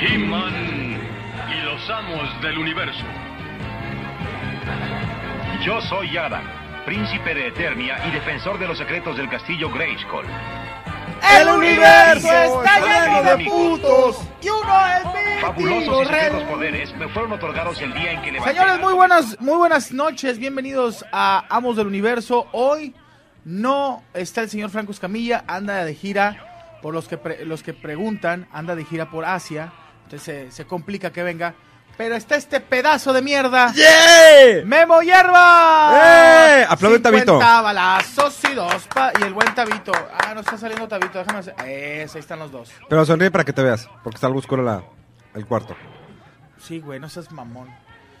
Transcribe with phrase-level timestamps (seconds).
[0.00, 1.00] He-Man
[1.50, 3.04] y los amos del universo.
[5.64, 6.44] Yo soy Adam,
[6.84, 10.24] príncipe de Eternia y defensor de los secretos del castillo Grayskull.
[11.40, 17.08] El universo está lleno de putos y uno es mi Fabulosos y secretos poderes me
[17.08, 21.44] fueron otorgados el día en que levanté Señores, muy buenas, muy buenas noches, bienvenidos a
[21.48, 22.46] Amos del Universo.
[22.52, 22.94] Hoy
[23.44, 27.74] no está el señor Franco Escamilla, anda de gira, por los que, pre- los que
[27.74, 29.72] preguntan, anda de gira por Asia,
[30.08, 31.54] entonces se, se complica que venga.
[31.98, 34.64] Pero está este pedazo de mierda, ¡Yeah!
[34.64, 35.90] Memo Hierba.
[36.60, 36.66] ¡Eh!
[36.68, 37.32] Aplaude, Tabito.
[37.32, 39.90] 50 balazos y dos pa- y el buen Tabito.
[40.12, 41.54] Ah, no está saliendo Tabito, déjame hacer.
[41.66, 42.70] Ese, ahí están los dos.
[42.88, 44.82] Pero sonríe para que te veas, porque está algo oscuro la,
[45.34, 45.76] el cuarto.
[46.58, 47.68] Sí, güey, no seas mamón.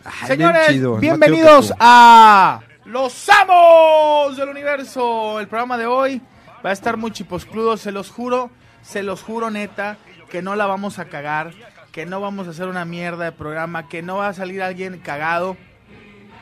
[0.04, 5.38] Ay, Señores, bien chido, más bienvenidos a Los Amos del Universo.
[5.38, 6.20] El programa de hoy
[6.66, 8.50] va a estar muy chiposcludo, se los juro,
[8.82, 9.98] se los juro neta,
[10.30, 11.52] que no la vamos a cagar,
[11.92, 14.98] que no vamos a hacer una mierda de programa, que no va a salir alguien
[15.00, 15.56] cagado.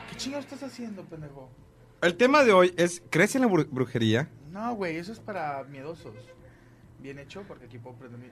[0.09, 1.49] ¿Qué chingados estás haciendo, pendejo?
[2.01, 4.29] El tema de hoy es, ¿crees en la bru- brujería?
[4.51, 6.13] No, güey, eso es para miedosos.
[6.99, 8.27] Bien hecho, porque aquí puedo prender mi-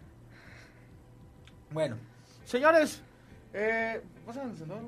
[1.72, 1.98] Bueno,
[2.46, 3.02] señores,
[3.54, 4.84] eh, ¿pasan el encendedor?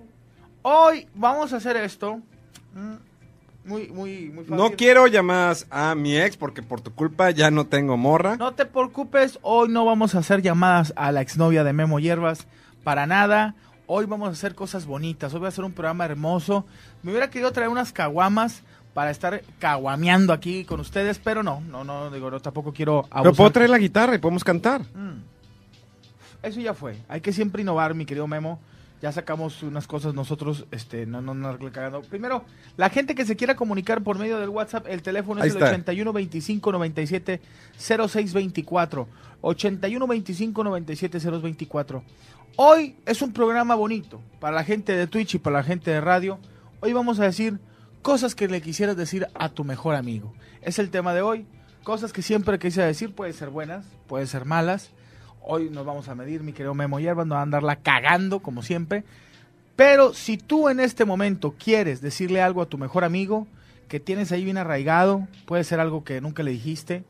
[0.61, 2.17] hoy vamos a hacer esto.
[2.73, 2.95] Mm,
[3.67, 4.55] Muy, muy, muy fácil.
[4.55, 8.37] No quiero llamadas a mi ex porque por tu culpa ya no tengo morra.
[8.37, 12.47] No te preocupes, hoy no vamos a hacer llamadas a la exnovia de Memo Hierbas,
[12.83, 13.55] para nada.
[13.85, 16.65] Hoy vamos a hacer cosas bonitas, hoy voy a hacer un programa hermoso.
[17.03, 18.63] Me hubiera querido traer unas caguamas
[18.93, 23.11] para estar caguameando aquí con ustedes, pero no, no, no, digo, no, tampoco quiero Pero
[23.21, 23.51] puedo abusar.
[23.51, 24.81] traer la guitarra y podemos cantar.
[24.81, 25.21] Mm.
[26.41, 26.97] Eso ya fue.
[27.09, 28.59] Hay que siempre innovar, mi querido Memo.
[29.01, 32.01] Ya sacamos unas cosas nosotros, este, no, no, no, cagando.
[32.01, 32.45] Primero,
[32.77, 35.61] la gente que se quiera comunicar por medio del WhatsApp, el teléfono Ahí es el
[35.61, 35.69] está.
[35.69, 37.41] 81 25 97
[37.77, 39.07] 06 24.
[39.41, 42.03] 81 25 97 06 24.
[42.55, 46.01] Hoy es un programa bonito para la gente de Twitch y para la gente de
[46.01, 46.39] radio.
[46.79, 47.59] Hoy vamos a decir
[48.01, 50.33] cosas que le quisieras decir a tu mejor amigo.
[50.61, 51.45] Es el tema de hoy.
[51.83, 54.89] Cosas que siempre quise decir, pueden ser buenas, pueden ser malas.
[55.49, 58.61] Hoy nos vamos a medir, mi querido Memo Hierba, nos va a andarla cagando, como
[58.63, 59.03] siempre.
[59.75, 63.47] Pero si tú en este momento quieres decirle algo a tu mejor amigo,
[63.87, 67.03] que tienes ahí bien arraigado, puede ser algo que nunca le dijiste,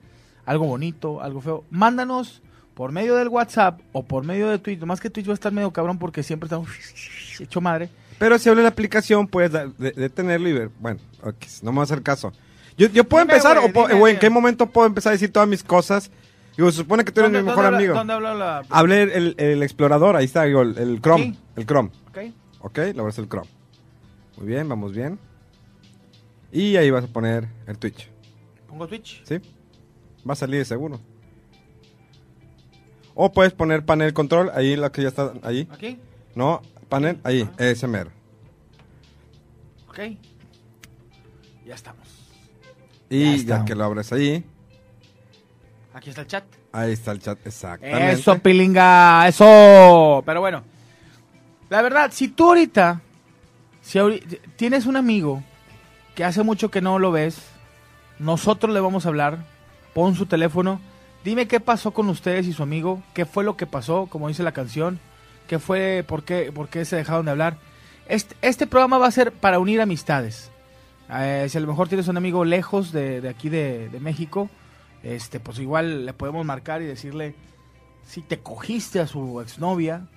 [0.45, 2.41] algo bonito, algo feo, mándanos
[2.75, 4.81] por medio del WhatsApp o por medio de Twitch.
[4.81, 6.69] Más que Twitch va a estar medio cabrón porque siempre estamos
[7.39, 7.89] hecho madre.
[8.19, 10.69] Pero si abre la aplicación, puedes da- de- detenerlo y ver.
[10.79, 10.99] Bueno,
[11.63, 12.31] no me va a hacer caso.
[12.77, 14.09] Yo, yo puedo Dime, empezar, o dime.
[14.11, 16.11] ¿en qué momento puedo empezar a decir todas mis cosas?
[16.57, 17.93] Digo, se supone que tú eres mi ¿Dónde- mejor habla- amigo.
[17.93, 18.63] ¿Dónde habla la...?
[18.69, 21.23] Hablé el, el- el explorador, ahí está, digo, el, el Chrome.
[21.33, 21.39] Sí.
[21.55, 21.89] El Chrome.
[22.09, 22.17] Ok,
[22.61, 23.47] Ok, le vas el Chrome.
[24.37, 25.19] Muy bien, vamos bien.
[26.51, 28.09] Y ahí vas a poner el Twitch,
[28.67, 29.23] pongo Twitch.
[29.25, 29.39] ¿sí?
[30.27, 30.99] Va a salir de seguro.
[33.15, 35.67] O puedes poner panel control, ahí la que ya está, ahí.
[35.71, 35.99] Aquí,
[36.35, 38.11] No, panel, ahí, ese mero.
[39.89, 39.99] ok.
[41.65, 42.07] Ya estamos.
[43.09, 44.45] Y Ya que lo abres ahí,
[45.97, 46.43] Aquí está el chat.
[46.71, 48.11] ahí está el chat, exactamente.
[48.11, 50.21] Eso, pilinga, eso.
[50.25, 50.63] Pero bueno,
[51.69, 53.01] la verdad, si tú ahorita,
[53.81, 55.41] si ahori- tienes un amigo
[56.13, 57.41] que hace mucho que no lo ves,
[58.19, 59.39] nosotros le vamos a hablar,
[59.93, 60.79] pon su teléfono,
[61.23, 64.43] Dime qué pasó con ustedes y su amigo, qué fue lo que pasó, como dice
[64.43, 64.97] la canción,
[65.47, 67.57] qué fue, por qué, por qué se dejaron de hablar.
[68.07, 70.51] Este, este programa va a ser para unir amistades.
[71.11, 74.49] Eh, si a lo mejor tienes un amigo lejos de, de aquí de, de México,
[75.15, 77.35] este, pues igual le podemos marcar y decirle
[78.05, 80.07] si te cogiste a su exnovia.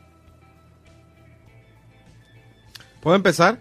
[3.00, 3.58] ¿Puedo empezar?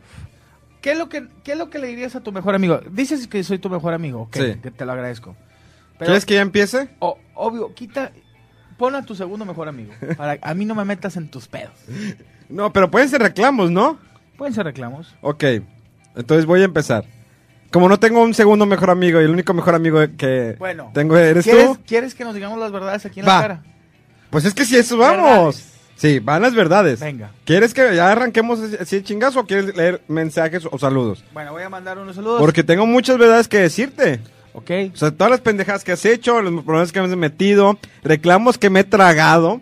[0.82, 2.80] ¿Qué es lo que, qué es lo que le dirías a tu mejor amigo?
[2.92, 4.56] Dices que soy tu mejor amigo, ok, Sí.
[4.62, 5.36] que te lo agradezco.
[5.98, 6.90] Pero, ¿Quieres que ya empiece?
[7.00, 8.12] o- obvio, quita,
[8.78, 9.92] pon a tu segundo mejor amigo.
[10.18, 11.74] Para a mí no me metas en tus pedos.
[12.50, 14.00] No, pero pueden ser reclamos, ¿no?
[14.36, 15.14] Pueden ser reclamos.
[15.22, 15.44] Ok,
[16.16, 17.06] entonces voy a empezar.
[17.72, 21.16] Como no tengo un segundo mejor amigo y el único mejor amigo que Bueno, tengo
[21.18, 23.36] eres ¿Quieres, tú, ¿Quieres que nos digamos las verdades aquí en Va.
[23.36, 23.64] la cara?
[24.32, 25.26] pues es que si eso vamos.
[25.58, 25.66] Verdades.
[25.96, 27.00] Sí, van las verdades.
[27.02, 27.32] Venga.
[27.46, 31.24] ¿Quieres que ya arranquemos así- así de chingazo o quieres leer mensajes o saludos?
[31.34, 32.40] Bueno, voy a mandar unos saludos.
[32.40, 34.20] Porque tengo muchas verdades que decirte.
[34.54, 34.72] Ok.
[34.94, 38.58] O sea, todas las pendejadas que has hecho, los problemas que me has metido, reclamos
[38.58, 39.62] que me he tragado,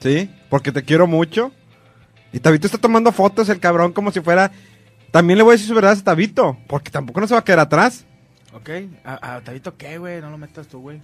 [0.00, 0.30] ¿sí?
[0.48, 1.52] Porque te quiero mucho.
[2.32, 4.50] Y Tabito está tomando fotos, el cabrón, como si fuera...
[5.16, 7.44] También le voy a decir su verdad a Tabito, porque tampoco no se va a
[7.44, 8.04] quedar atrás.
[8.52, 8.68] Ok.
[9.02, 10.20] ¿A, a Tabito qué, güey?
[10.20, 11.00] No lo metas tú, güey.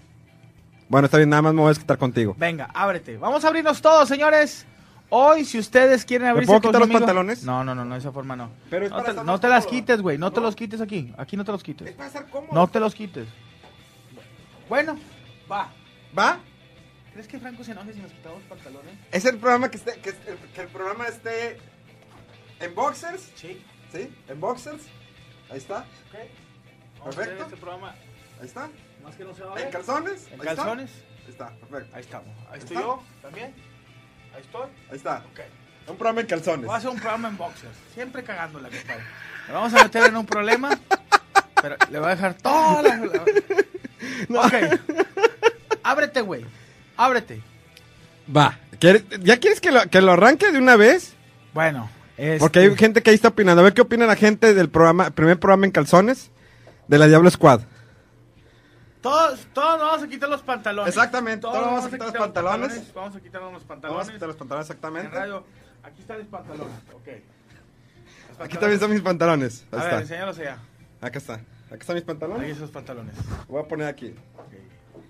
[0.86, 2.34] Bueno, está bien, nada más me voy a desquitar contigo.
[2.38, 3.16] Venga, ábrete.
[3.16, 4.66] Vamos a abrirnos todos, señores.
[5.08, 7.42] Hoy, si ustedes quieren abrirse puedo con quitar los pantalones?
[7.42, 8.50] No, no, no, no, de esa forma no.
[8.68, 10.18] Pero es no para te, estar no más te las quites, güey.
[10.18, 11.14] No, te los quites aquí.
[11.16, 11.90] Aquí no te los quites.
[11.92, 12.52] para estar cómodo.
[12.52, 13.26] No te los quites.
[14.68, 14.98] Bueno,
[15.50, 15.70] va.
[16.18, 16.38] ¿Va?
[17.14, 18.92] ¿Crees que Franco se enoje si nos quitamos pantalones?
[19.10, 21.56] Es el programa que, esté, que, el, que el programa esté
[22.60, 23.58] en boxers, Sí.
[23.92, 24.14] ¿Sí?
[24.28, 24.82] En boxers.
[25.50, 25.84] Ahí está,
[27.04, 27.44] Perfecto.
[27.44, 27.94] este programa
[28.40, 28.68] ahí está.
[29.04, 30.26] más que no se va a En calzones.
[30.28, 30.56] ¿En ahí está.
[30.56, 30.90] calzones?
[31.24, 31.96] Ahí está, perfecto.
[31.96, 32.28] Ahí estamos.
[32.50, 32.86] Ahí estoy ¿Está?
[32.88, 33.54] yo también.
[34.34, 34.66] Ahí estoy.
[34.90, 35.18] Ahí está.
[35.32, 35.40] Ok.
[35.88, 36.64] Un programa en calzones.
[36.66, 37.76] Voy a hacer un programa en boxers.
[37.94, 39.02] Siempre cagándola, compadre.
[39.48, 40.70] Le vamos a meter en un problema.
[41.60, 42.96] Pero le voy a dejar toda la.
[42.96, 43.24] la-
[44.46, 44.80] Ok.
[45.82, 46.46] Ábrete, güey.
[46.96, 47.42] Ábrete.
[48.34, 48.58] Va.
[48.80, 51.14] ¿Quieres- ¿Ya quieres que lo, que lo arranque de una vez?
[51.52, 51.90] Bueno.
[52.16, 53.60] Este- Porque hay gente que ahí está opinando.
[53.60, 56.30] A ver qué opina la gente del programa, primer programa en calzones
[56.88, 57.60] de la Diablo Squad.
[59.00, 60.88] Todos, todos nos vamos a quitar los pantalones.
[60.94, 62.94] Exactamente, Todos todos nos vamos a quitar los pantalones.
[62.94, 64.08] Vamos a quitarnos los Vamos pantalones.
[64.08, 65.16] a quitar los pantalones En exactamente.
[65.18, 65.44] radio,
[65.82, 66.74] aquí están los pantalones.
[66.94, 67.08] Ok.
[68.40, 69.64] Aquí también están mis pantalones.
[69.72, 70.00] Ahí A ver, está.
[70.02, 70.58] enséñalos allá.
[71.00, 71.34] Acá está.
[71.34, 72.56] Acá están mis Ahí pantalones.
[72.56, 73.14] esos pantalones.
[73.48, 74.14] Voy a poner aquí.
[74.36, 74.52] Ok.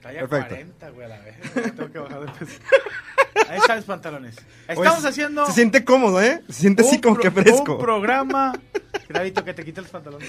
[0.01, 0.49] Talla Perfecto.
[0.49, 1.37] 40, güey, a la vez.
[1.77, 2.61] Tengo que bajar de peso.
[3.49, 4.37] Ahí están los pantalones.
[4.69, 5.47] Estamos haciendo.
[5.47, 6.43] Se siente cómodo, ¿eh?
[6.49, 7.73] Se siente así como pro- que fresco.
[7.77, 8.53] Un programa.
[9.09, 10.29] Gravito, que te quite los pantalones.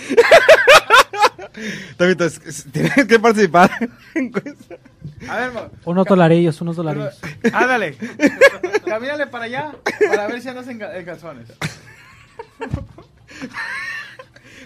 [2.45, 3.71] Es- tienes que participar.
[4.15, 4.77] Encuesta.
[5.29, 5.51] A ver,
[5.85, 7.19] Unos dolarillos, unos dolarillos.
[7.53, 7.97] ándale.
[8.85, 9.71] Camínale para allá
[10.07, 11.47] para ver si andas en, ca- en calzones.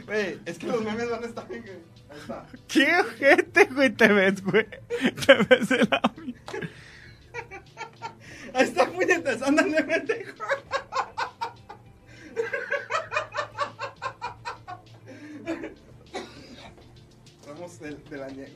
[0.05, 1.61] Güey, es que los memes van a estar bien.
[1.63, 1.77] güey.
[2.09, 2.45] Ahí está.
[2.67, 4.65] ¿Qué ojete, güey, te ves, güey?
[5.25, 6.01] Te ves de la
[8.57, 9.41] Ahí está, puñetas.
[9.43, 10.43] Ándale, pendejo.
[17.45, 18.53] Somos del, de la nieve.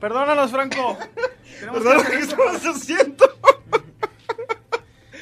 [0.00, 0.96] Perdónanos, Franco.
[1.58, 3.24] Tenemos Perdón, que estamos haciendo.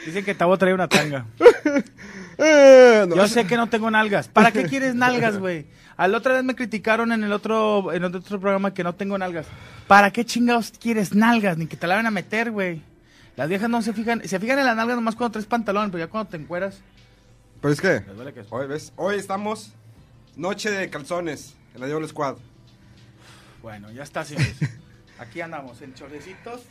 [0.05, 1.27] Dicen que Tabo trae una tanga.
[2.41, 3.17] Eh, no.
[3.17, 4.29] Yo sé que no tengo nalgas.
[4.29, 5.67] ¿Para qué quieres nalgas, güey?
[5.97, 9.19] Al otra vez me criticaron en el otro en el otro programa que no tengo
[9.19, 9.47] nalgas.
[9.89, 11.59] ¿Para qué chingados quieres nalgas?
[11.59, 12.81] Ni que te la van a meter, güey.
[13.39, 16.05] Las viejas no se fijan, se fijan en las nalgas nomás cuando traes pantalón, pero
[16.05, 16.81] ya cuando te encueras,
[17.61, 18.03] Pero es que,
[18.51, 18.93] hoy, ¿ves?
[18.97, 19.71] Hoy estamos
[20.35, 22.35] noche de calzones en la Diablo Squad.
[23.63, 24.57] Bueno, ya está, señores.
[25.21, 26.63] Aquí andamos en chorrecitos.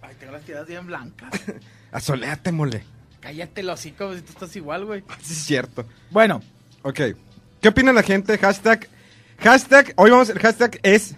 [0.00, 1.30] Ay, tengo las piedras bien blancas.
[1.92, 2.82] Asoleate, mole.
[3.20, 5.04] Cállate los hocico, si tú estás igual, güey.
[5.22, 5.86] Sí, es cierto.
[6.10, 6.42] Bueno,
[6.82, 7.00] Ok.
[7.60, 8.36] ¿Qué opina la gente?
[8.38, 8.88] Hashtag.
[9.38, 9.92] Hashtag.
[9.94, 10.30] Hoy vamos.
[10.30, 11.14] El hashtag es.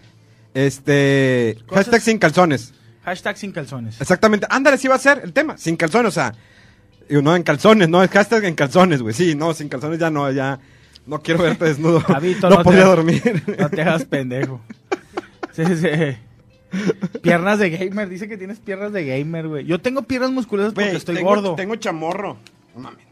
[0.53, 1.57] Este.
[1.67, 2.75] Cosas- Hashtag sin calzones.
[3.05, 4.01] Hashtag sin calzones.
[4.01, 4.47] Exactamente.
[4.51, 5.57] Ándale, sí va a ser el tema.
[5.59, 6.35] Sin calzones, o sea.
[7.09, 9.15] digo, no en calzones, no, es hashtag en calzones, güey.
[9.15, 10.59] Sí, no, sin calzones ya no, ya.
[11.07, 12.01] No quiero verte desnudo.
[12.07, 13.43] Javito, no, no hagas- dormir.
[13.59, 14.61] No te hagas pendejo.
[15.53, 16.17] Sí, sí.
[17.23, 18.09] Piernas de gamer.
[18.09, 19.65] Dice que tienes piernas de gamer, güey.
[19.65, 21.55] Yo tengo piernas musculosas porque estoy tengo- gordo.
[21.55, 22.39] Tengo chamorro.
[22.75, 23.05] No mames.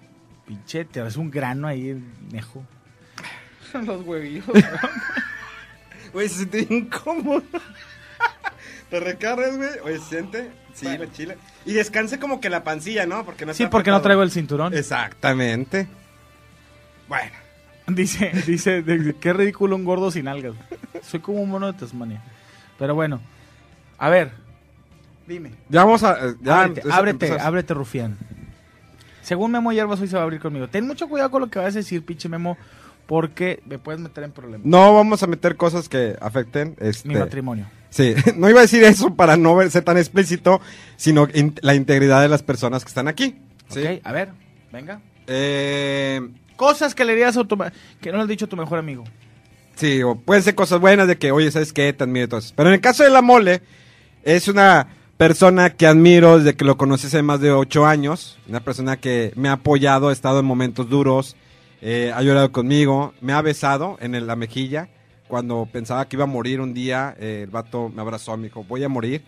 [0.46, 2.64] Pinche, te ves un grano ahí, nejo.
[3.86, 4.44] Los huevillos.
[6.12, 7.42] Güey, se siente incómodo.
[8.92, 9.70] Te recargas, güey.
[9.84, 10.50] Oye, se siente.
[10.74, 11.04] Sí, Bueno.
[11.04, 11.38] la chile.
[11.64, 13.24] Y descanse como que la pancilla, ¿no?
[13.24, 14.74] Porque no Sí, porque no traigo el cinturón.
[14.74, 15.88] Exactamente.
[17.08, 17.32] Bueno.
[17.86, 20.52] Dice, dice, de- de- qué ridículo un gordo sin algas.
[21.02, 22.22] Soy como un mono de Tasmania.
[22.78, 23.18] Pero bueno,
[23.96, 24.32] a ver,
[25.26, 25.52] dime.
[25.70, 26.12] Ya vamos a.
[26.28, 28.18] eh, Ya, ábrete, es- ábrete, rufián.
[29.22, 30.68] Según Memo Hierbas, hoy se va a abrir conmigo.
[30.68, 32.58] Ten mucho cuidado con lo que vas a decir, pinche Memo,
[33.06, 34.66] porque me puedes meter en problemas.
[34.66, 37.66] No vamos a meter cosas que afecten este, Mi matrimonio.
[37.92, 40.60] Sí, no iba a decir eso para no ver- ser tan explícito,
[40.96, 43.36] sino in- la integridad de las personas que están aquí.
[43.68, 43.80] ¿sí?
[43.80, 44.30] Ok, a ver,
[44.72, 45.00] venga.
[45.26, 46.20] Eh,
[46.56, 47.58] Cosas que le dirías a tu
[48.00, 49.04] que no le has dicho a tu mejor amigo.
[49.74, 51.92] Sí, o pueden ser cosas buenas de que, oye, ¿sabes qué?
[51.92, 52.52] Te admiro eso.
[52.56, 53.62] Pero en el caso de la mole,
[54.22, 58.38] es una persona que admiro desde que lo conocí hace más de ocho años.
[58.48, 61.36] Una persona que me ha apoyado, ha estado en momentos duros,
[61.80, 64.88] eh, ha llorado conmigo, me ha besado en el- la mejilla.
[65.32, 68.64] Cuando pensaba que iba a morir un día, eh, el vato me abrazó, me dijo,
[68.64, 69.22] voy a morir.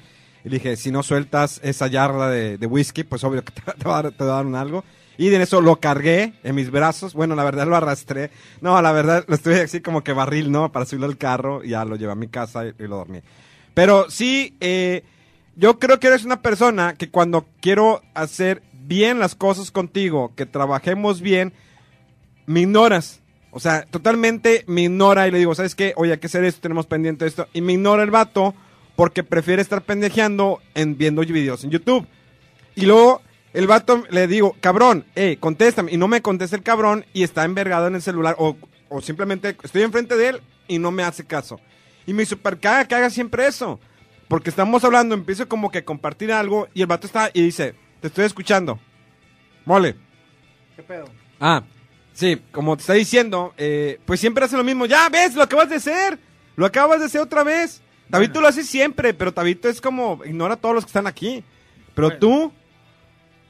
[0.45, 3.63] Y le dije, si no sueltas esa yarda de, de whisky, pues obvio que te,
[3.79, 4.85] te va te va a dar un algo.
[5.17, 7.15] Y de eso lo cargué en mis brazos.
[7.15, 8.31] Bueno, la verdad lo arrastré.
[8.61, 10.71] No, la verdad lo estuve así como que barril, ¿no?
[10.71, 11.65] Para subirlo al carro.
[11.65, 13.21] Y ya lo llevé a mi casa y, y lo dormí.
[13.73, 15.05] Pero sí, eh,
[15.57, 20.45] yo creo que eres una persona que cuando quiero hacer bien las cosas contigo, que
[20.45, 21.55] trabajemos bien,
[22.45, 23.23] me ignoras.
[23.57, 25.93] O sea, totalmente me ignora y le digo, ¿sabes qué?
[25.97, 27.47] Oye, hay que hacer esto, tenemos pendiente esto.
[27.53, 28.53] Y me ignora el vato
[28.97, 32.05] porque prefiere estar pendejeando en viendo videos en YouTube.
[32.75, 35.93] Y luego el vato le digo, cabrón, eh, contéstame.
[35.93, 38.35] Y no me contesta el cabrón y está envergado en el celular.
[38.41, 38.57] O,
[38.89, 41.61] o simplemente estoy enfrente de él y no me hace caso.
[42.07, 43.79] Y me super caga que haga siempre eso.
[44.27, 47.77] Porque estamos hablando, empiezo como que a compartir algo y el vato está y dice,
[48.01, 48.81] te estoy escuchando.
[49.65, 49.95] Mole.
[50.75, 51.05] ¿Qué pedo?
[51.39, 51.63] Ah,
[52.15, 54.87] sí, como te está diciendo, eh, pues siempre hace lo mismo.
[54.87, 56.19] Ya, ves, lo acabas de hacer.
[56.57, 57.83] Lo acabas de hacer otra vez.
[58.11, 61.43] Tabito lo hace siempre, pero Tabito es como, ignora a todos los que están aquí.
[61.95, 62.21] Pero Bueno.
[62.21, 62.53] tú,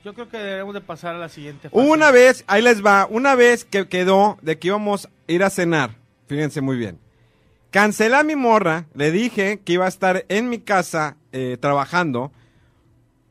[0.05, 1.83] Yo creo que debemos de pasar a la siguiente fase.
[1.89, 5.51] una vez, ahí les va, una vez que quedó de que íbamos a ir a
[5.51, 6.99] cenar, fíjense muy bien.
[7.71, 12.33] Cancelé a mi morra, le dije que iba a estar en mi casa eh, trabajando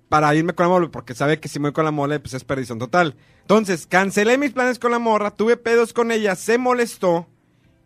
[0.10, 2.34] para irme con la mole, porque sabe que si me voy con la mole, pues
[2.34, 3.16] es perdición total.
[3.44, 7.28] Entonces, cancelé mis planes con la morra, tuve pedos con ella, se molestó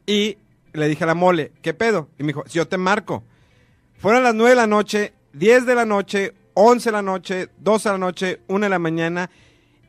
[0.05, 0.37] y
[0.73, 2.09] le dije a la mole, ¿qué pedo?
[2.19, 3.23] Y me dijo, si yo te marco.
[3.97, 7.89] Fueron las 9 de la noche, 10 de la noche, 11 de la noche, 12
[7.89, 9.31] de la noche, 1 de la mañana.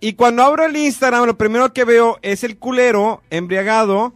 [0.01, 4.15] Y cuando abro el Instagram, lo primero que veo es el culero embriagado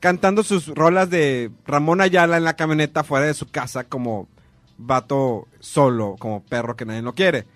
[0.00, 4.28] cantando sus rolas de Ramón Ayala en la camioneta fuera de su casa como
[4.78, 7.46] vato solo, como perro que nadie lo quiere.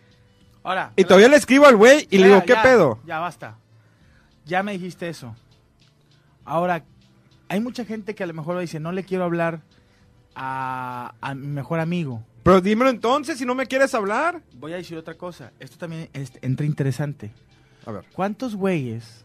[0.62, 0.92] Ahora.
[0.96, 2.98] Y todavía le escribo al güey y le digo, ¿qué ya, pedo?
[3.06, 3.56] Ya basta.
[4.44, 5.34] Ya me dijiste eso.
[6.44, 6.84] Ahora,
[7.48, 9.60] hay mucha gente que a lo mejor dice, no le quiero hablar
[10.34, 12.22] a, a mi mejor amigo.
[12.42, 14.40] Pero dímelo entonces si no me quieres hablar.
[14.54, 15.52] Voy a decir otra cosa.
[15.60, 17.30] Esto también es- entra interesante.
[17.86, 19.24] A ver, ¿Cuántos güeyes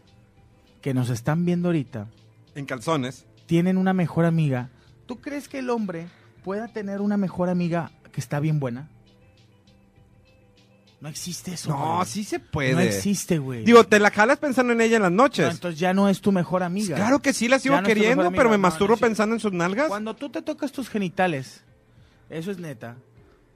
[0.80, 2.06] que nos están viendo ahorita
[2.54, 3.26] en calzones.
[3.46, 4.68] tienen una mejor amiga?
[5.06, 6.08] ¿Tú crees que el hombre
[6.44, 8.88] pueda tener una mejor amiga que está bien buena?
[11.00, 11.68] No existe eso.
[11.70, 12.06] No, güey.
[12.06, 12.72] sí se puede.
[12.72, 13.64] No existe, güey.
[13.64, 15.52] Digo, te la jalas pensando en ella en las No, noches.
[15.52, 16.96] entonces ya no es tu mejor amiga.
[16.96, 18.36] Claro que sí, la sigo no queriendo, amiga.
[18.36, 19.88] pero me No, masturbo no, pensando en sus nalgas.
[19.88, 21.62] Cuando tú te tocas tus genitales,
[22.30, 22.96] eso es neta,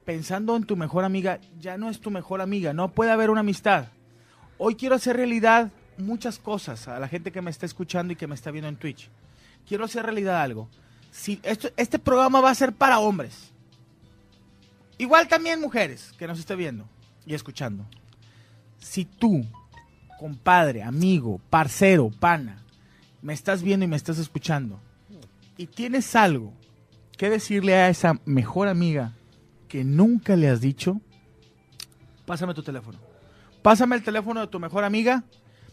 [0.05, 3.39] pensando en tu mejor amiga, ya no es tu mejor amiga, no puede haber una
[3.39, 3.87] amistad.
[4.59, 8.27] Hoy quiero hacer realidad muchas cosas a la gente que me está escuchando y que
[8.27, 9.09] me está viendo en Twitch.
[9.67, 10.69] Quiero hacer realidad algo.
[11.11, 13.51] Si esto, este programa va a ser para hombres.
[14.99, 16.85] Igual también mujeres que nos esté viendo
[17.25, 17.85] y escuchando.
[18.79, 19.45] Si tú,
[20.19, 22.63] compadre, amigo, parcero, pana,
[23.21, 24.79] me estás viendo y me estás escuchando,
[25.57, 26.53] y tienes algo
[27.17, 29.13] que decirle a esa mejor amiga
[29.67, 30.99] que nunca le has dicho,
[32.25, 32.97] pásame tu teléfono.
[33.61, 35.23] Pásame el teléfono de tu mejor amiga.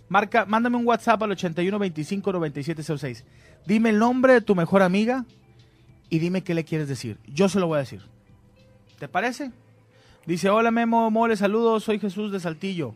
[0.09, 3.25] Marca, mándame un WhatsApp al 81 25 97 06.
[3.67, 5.25] Dime el nombre de tu mejor amiga
[6.11, 7.19] y dime qué le quieres decir.
[7.27, 8.03] Yo se lo voy a decir.
[8.99, 9.53] ¿Te parece?
[10.29, 12.95] Dice, hola Memo, mole, saludos, soy Jesús de Saltillo.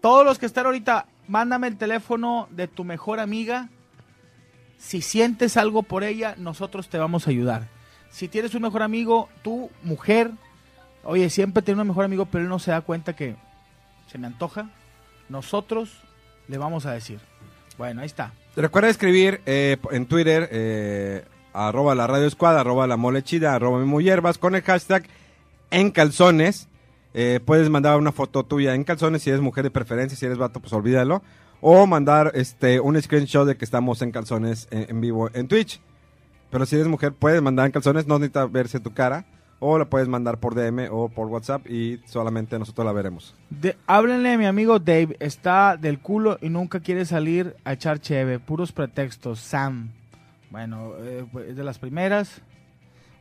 [0.00, 3.68] Todos los que están ahorita, mándame el teléfono de tu mejor amiga
[4.78, 7.68] si sientes algo por ella, nosotros te vamos a ayudar.
[8.08, 10.30] Si tienes un mejor amigo, tu mujer,
[11.04, 13.36] oye, siempre tiene un mejor amigo, pero él no se da cuenta que
[14.10, 14.70] se me antoja,
[15.28, 16.00] nosotros
[16.48, 17.20] le vamos a decir.
[17.76, 18.32] Bueno, ahí está.
[18.56, 23.80] Recuerda escribir eh, en Twitter, eh, arroba la radio escuadra, arroba la mole chida, arroba
[23.80, 25.04] Memo Hierbas, con el hashtag
[25.72, 26.68] en calzones.
[27.14, 30.38] Eh, puedes mandar una foto tuya en calzones si eres mujer de preferencia, si eres
[30.38, 31.22] vato, pues olvídalo.
[31.60, 35.80] O mandar este un screenshot de que estamos en calzones en, en vivo en Twitch.
[36.50, 39.24] Pero si eres mujer, puedes mandar en calzones, no necesita verse tu cara.
[39.58, 43.34] O la puedes mandar por DM o por WhatsApp y solamente nosotros la veremos.
[43.86, 48.40] Háblenle a mi amigo Dave, está del culo y nunca quiere salir a echar cheve,
[48.40, 49.92] puros pretextos, Sam.
[50.50, 52.42] Bueno, eh, pues, es de las primeras.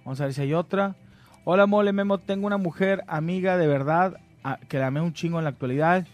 [0.03, 0.95] Vamos a ver si hay otra.
[1.43, 5.37] Hola mole Memo, tengo una mujer amiga de verdad a- que la amé un chingo
[5.39, 6.05] en la actualidad.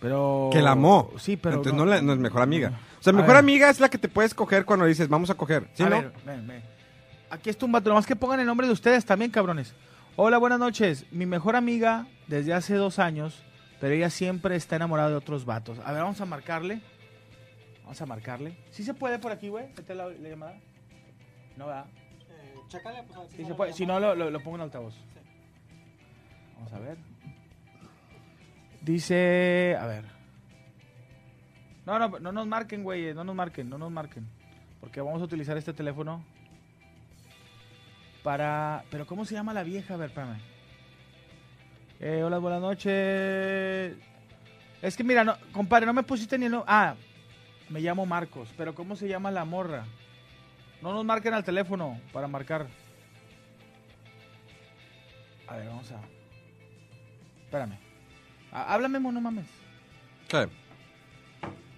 [0.00, 0.50] Pero...
[0.52, 1.10] Que la amó.
[1.18, 1.56] Sí, pero...
[1.56, 2.72] Entonces no, la- no es mejor amiga.
[2.98, 3.36] O sea, mejor ver.
[3.38, 5.68] amiga es la que te puedes coger cuando dices, vamos a coger.
[5.74, 5.96] ¿Sí, a no?
[6.00, 6.62] ver, ven, ven.
[7.30, 7.88] Aquí está un vato.
[7.88, 9.74] Nomás que pongan el nombre de ustedes también, cabrones.
[10.16, 11.06] Hola, buenas noches.
[11.10, 13.42] Mi mejor amiga desde hace dos años,
[13.80, 15.78] pero ella siempre está enamorada de otros vatos.
[15.84, 16.80] A ver, vamos a marcarle.
[17.82, 18.56] Vamos a marcarle.
[18.70, 19.66] ¿Sí se puede por aquí, güey?
[19.76, 20.54] ¿Meter la, la llamada?
[21.56, 21.86] No, ¿verdad?
[22.70, 23.72] Chécale, pues a ver si Sí no se puede.
[23.74, 24.94] Si no, lo, lo- lo pongo en altavoz.
[26.56, 26.96] Vamos a ver.
[28.80, 29.76] Dice.
[29.78, 30.04] A ver.
[31.84, 33.12] No, no, no nos marquen, güey.
[33.12, 34.26] No nos marquen, no nos marquen.
[34.80, 36.24] Porque vamos a utilizar este teléfono
[38.22, 38.84] para.
[38.90, 39.94] Pero, ¿cómo se llama la vieja?
[39.94, 40.38] A ver, espérame.
[42.00, 43.96] Eh, hola, buenas noches.
[44.80, 46.94] Es que mira, no, compadre, no me pusiste ni el no- Ah,
[47.68, 48.48] me llamo Marcos.
[48.56, 49.84] Pero, ¿cómo se llama la morra?
[50.82, 52.66] No nos marquen al teléfono para marcar.
[55.46, 56.00] A ver, vamos a.
[57.44, 57.78] Espérame.
[58.52, 59.46] Ah, háblame, no mames.
[60.28, 60.48] ¿Qué?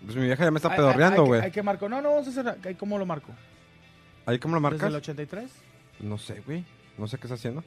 [0.05, 1.41] Pues mi vieja ya me está Hay- pedorreando, hay- hay güey.
[1.43, 1.89] Hay que marco.
[1.89, 2.77] No, no, vamos a hacer.
[2.77, 3.33] ¿Cómo lo marco?
[4.27, 4.97] ¿Ahí cómo lo ¿Desde el marcas?
[4.99, 5.51] 83?
[6.01, 6.65] No sé, güey.
[6.99, 7.65] No sé qué está haciendo.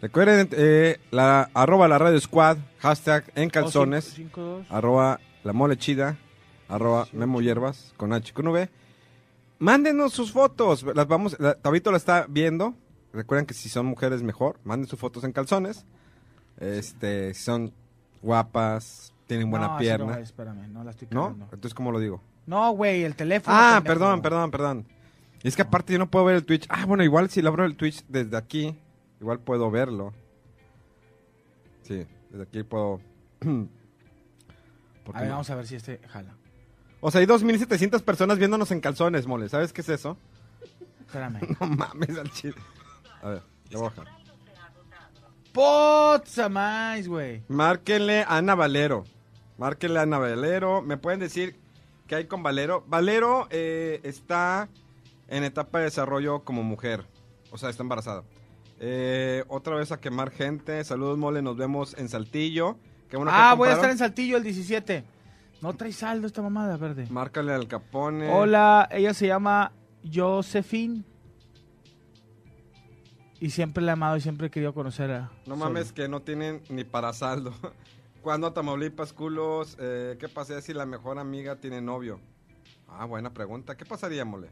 [0.00, 4.66] Recuerden, eh, la, arroba la radio squad, hashtag en calzones, 52.
[4.70, 6.16] arroba la mole chida,
[6.68, 8.68] arroba memo hierbas, con H con V.
[9.62, 10.82] Mándenos sus fotos.
[10.82, 12.74] Las vamos, la, Tabito la está viendo.
[13.12, 15.86] Recuerden que si son mujeres mejor, manden sus fotos en calzones.
[16.58, 17.72] Este, si son
[18.22, 20.16] guapas, tienen buena No, pierna.
[20.16, 21.26] No, espérame, no la estoy ¿No?
[21.26, 21.44] cagando.
[21.44, 22.20] Entonces, ¿cómo lo digo?
[22.44, 23.56] No, güey, el teléfono.
[23.56, 24.84] Ah, perdón, perdón, perdón.
[25.44, 26.66] Y es que aparte yo no puedo ver el Twitch.
[26.68, 28.76] Ah, bueno, igual si lo abro el Twitch desde aquí,
[29.20, 30.12] igual puedo verlo.
[31.82, 33.00] Sí, desde aquí puedo...
[35.04, 35.34] ¿Por A ver, no?
[35.34, 36.34] vamos a ver si este jala.
[37.04, 39.48] O sea, hay 2.700 personas viéndonos en calzones, mole.
[39.48, 40.16] ¿Sabes qué es eso?
[41.00, 41.40] Espérame.
[41.60, 42.54] No mames al chile.
[43.20, 44.06] A ver, le voy a bajar.
[45.52, 47.42] ¡Potsa más, güey!
[47.48, 49.02] Márquenle a Ana Valero.
[49.58, 50.80] Márquenle a Ana Valero.
[50.80, 51.56] ¿Me pueden decir
[52.06, 52.84] qué hay con Valero?
[52.86, 54.68] Valero eh, está
[55.26, 57.04] en etapa de desarrollo como mujer.
[57.50, 58.22] O sea, está embarazada.
[58.78, 60.84] Eh, otra vez a quemar gente.
[60.84, 61.42] Saludos, mole.
[61.42, 62.76] Nos vemos en Saltillo.
[63.10, 65.04] Qué bueno que ah, voy a estar en Saltillo el 17.
[65.62, 67.06] No trae saldo esta mamada verde.
[67.08, 68.28] Márcale al Capone.
[68.30, 69.72] Hola, ella se llama
[70.12, 71.04] Josephine.
[73.38, 75.30] Y siempre la he amado y siempre he querido conocerla.
[75.46, 77.52] No mames que no tienen ni para saldo.
[78.22, 79.76] Cuando a Tamaulipas, culos?
[79.80, 82.20] Eh, ¿Qué pasaría si la mejor amiga tiene novio?
[82.88, 83.76] Ah, buena pregunta.
[83.76, 84.48] ¿Qué pasaría, mole?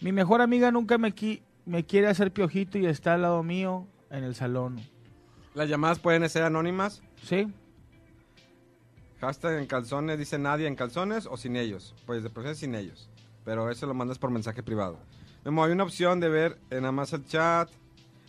[0.00, 3.86] Mi mejor amiga nunca me, qui- me quiere hacer piojito y está al lado mío
[4.10, 4.80] en el salón.
[5.54, 7.02] Las llamadas pueden ser anónimas.
[7.22, 7.46] ¿Sí?
[9.20, 11.94] Hashtag en calzones, dice nadie en calzones o sin ellos.
[12.06, 13.08] Pues de preferencia sin ellos.
[13.44, 14.98] Pero eso lo mandas por mensaje privado.
[15.44, 17.70] Memo, hay una opción de ver en nada más el chat.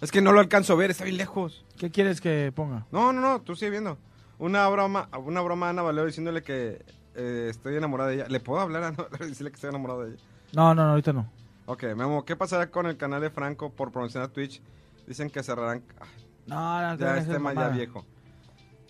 [0.01, 1.65] Es que no lo alcanzo a ver, está bien lejos.
[1.77, 2.85] ¿Qué quieres que ponga?
[2.91, 3.97] No, no, no, tú sigue viendo.
[4.37, 6.83] Una broma, una broma a Ana Valero diciéndole que
[7.15, 8.25] eh, estoy enamorada de ella.
[8.27, 10.23] ¿Le puedo hablar a Ana Valero y decirle que estoy enamorado de ella?
[10.53, 11.29] No, no, no, ahorita no.
[11.67, 14.61] Ok, Memo, ¿qué pasará con el canal de Franco por promocionar Twitch?
[15.07, 15.83] Dicen que cerrarán.
[15.99, 16.09] Ay,
[16.47, 18.05] No, no, ya no, es no, tema ya viejo.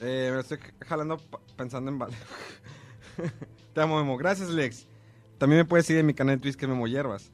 [0.01, 1.17] Eh, me estoy jalando
[1.55, 2.15] pensando en Vale.
[3.73, 4.17] Te amo, Memo.
[4.17, 4.87] Gracias, Lex.
[5.37, 7.31] También me puedes seguir en mi canal de Twitch que es Memo Hierbas.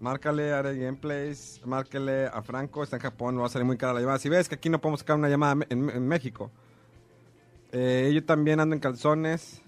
[0.00, 3.76] Márcale a Are Gameplays, márcale a Franco, está en Japón, no va a salir muy
[3.76, 4.18] cara la llamada.
[4.18, 6.50] Si ves que aquí no podemos sacar una llamada en, en México.
[7.70, 9.62] Eh, yo también ando en calzones.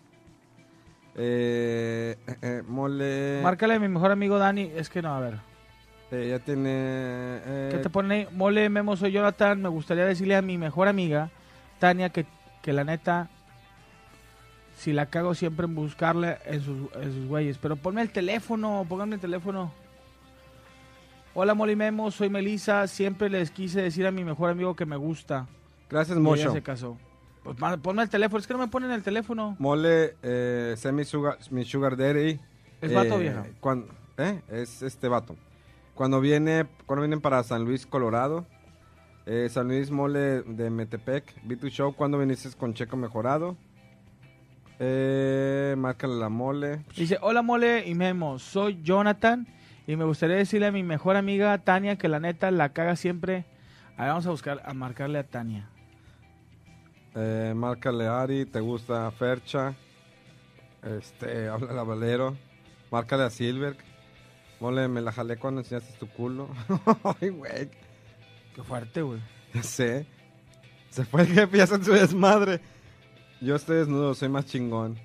[1.15, 3.41] Eh, eh, eh, mole.
[3.43, 4.73] Márcale a mi mejor amigo Dani.
[4.75, 5.39] Es que no, a ver.
[6.11, 7.41] Eh, ya tiene.
[7.71, 8.29] ¿Qué te pone ahí?
[8.33, 9.63] Mole, Memo, soy Jonathan.
[9.63, 11.31] Me gustaría decirle a mi mejor amiga,
[11.85, 12.25] Tania, que,
[12.63, 13.29] que la neta,
[14.79, 17.59] si la cago siempre en buscarle en sus, en sus güeyes.
[17.59, 19.71] Pero ponme el teléfono, pónganme el teléfono.
[21.35, 22.87] Hola, Memo, soy Melissa.
[22.87, 25.47] Siempre les quise decir a mi mejor amigo que me gusta.
[25.91, 26.53] Gracias, Mocho.
[26.55, 26.97] se casó.
[27.43, 28.39] Pues ponme el teléfono.
[28.41, 29.55] Es que no me ponen el teléfono.
[29.59, 32.41] Mole, eh, sé mi sugar, mi sugar daddy.
[32.81, 33.45] ¿Es vato Eh, vieja?
[33.61, 33.85] cuan-
[34.17, 34.41] ¿eh?
[34.51, 35.37] Es este vato.
[35.95, 38.47] Cuando viene, cuando vienen para San Luis, Colorado.
[39.27, 41.25] Eh, San Luis Mole de Metepec.
[41.45, 43.57] Vi tu show cuando viniste con Checo Mejorado.
[44.79, 46.85] Eh, márcale la mole.
[46.97, 49.47] Dice, hola Mole y Memo, soy Jonathan
[49.87, 53.45] y me gustaría decirle a mi mejor amiga Tania que la neta la caga siempre.
[53.97, 55.69] A ver, vamos a buscar, a marcarle a Tania.
[57.15, 59.75] Eh, márcale Ari, te gusta Fercha.
[60.83, 62.37] Este, habla a Valero.
[62.91, 63.77] Márcale a Silver.
[64.61, 66.49] Mole, me la jalé cuando enseñaste tu culo.
[67.21, 67.71] Ay, güey.
[68.55, 69.21] Qué fuerte, güey.
[69.53, 70.07] Ya sé.
[70.91, 72.61] Se fue el jefe, ya está en su desmadre.
[73.41, 74.97] Yo estoy desnudo, soy más chingón.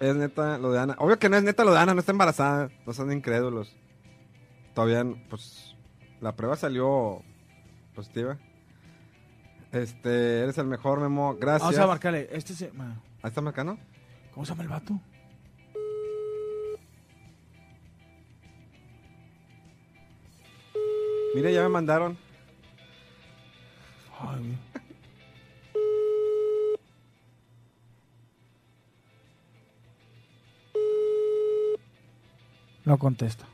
[0.00, 0.96] Es neta lo de Ana.
[0.98, 2.70] Obvio que no es neta lo de Ana, no está embarazada.
[2.86, 3.76] No son incrédulos.
[4.74, 5.76] Todavía, pues,
[6.20, 7.22] la prueba salió
[7.94, 8.38] positiva.
[9.70, 11.36] Este, eres el mejor, Memo.
[11.38, 11.62] Gracias.
[11.62, 12.28] Vamos a marcarle.
[12.32, 12.72] Este se...
[13.22, 13.78] ¿Ahí está marcando?
[14.32, 14.98] ¿Cómo se llama el vato?
[21.34, 22.16] Mira, ya me mandaron.
[24.20, 24.58] Ay.
[32.84, 33.44] No contesta.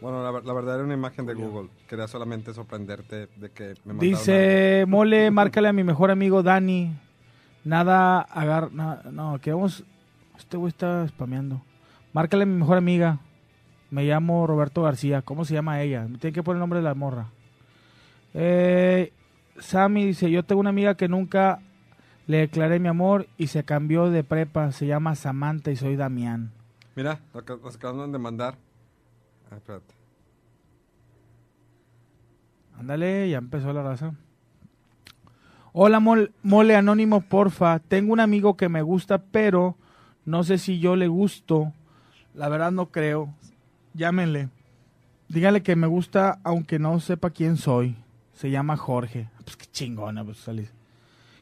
[0.00, 1.70] Bueno, la, la verdad era una imagen de Google.
[1.88, 6.92] Quería solamente sorprenderte de que me mandaron Dice, mole, márcale a mi mejor amigo Dani.
[7.64, 8.72] Nada, agar...
[8.72, 9.84] na- no, queremos...
[10.36, 11.60] Este güey está spameando.
[12.12, 13.18] Márcale a mi mejor amiga.
[13.90, 15.22] Me llamo Roberto García.
[15.22, 16.06] ¿Cómo se llama ella?
[16.08, 17.26] Me tiene que poner el nombre de la morra.
[18.34, 19.12] Eh,
[19.58, 21.60] Sammy dice, yo tengo una amiga que nunca
[22.26, 24.70] le declaré mi amor y se cambió de prepa.
[24.72, 26.50] Se llama Samantha y soy Damián.
[26.94, 27.20] Mira,
[27.62, 28.56] nos acaban de mandar.
[29.50, 29.94] Ah, espérate.
[32.78, 34.12] Ándale, ya empezó la raza.
[35.72, 37.78] Hola, mol- mole anónimo, porfa.
[37.80, 39.76] Tengo un amigo que me gusta, pero
[40.24, 41.72] no sé si yo le gusto.
[42.34, 43.34] La verdad no creo.
[43.98, 44.48] Llámenle.
[45.28, 47.96] Dígale que me gusta, aunque no sepa quién soy.
[48.32, 49.28] Se llama Jorge.
[49.42, 50.72] Pues qué chingona, pues salís.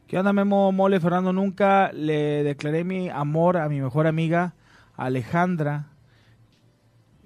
[0.06, 1.34] ¿Qué onda, Memo Mole Fernando?
[1.34, 4.54] Nunca le declaré mi amor a mi mejor amiga,
[4.96, 5.88] Alejandra.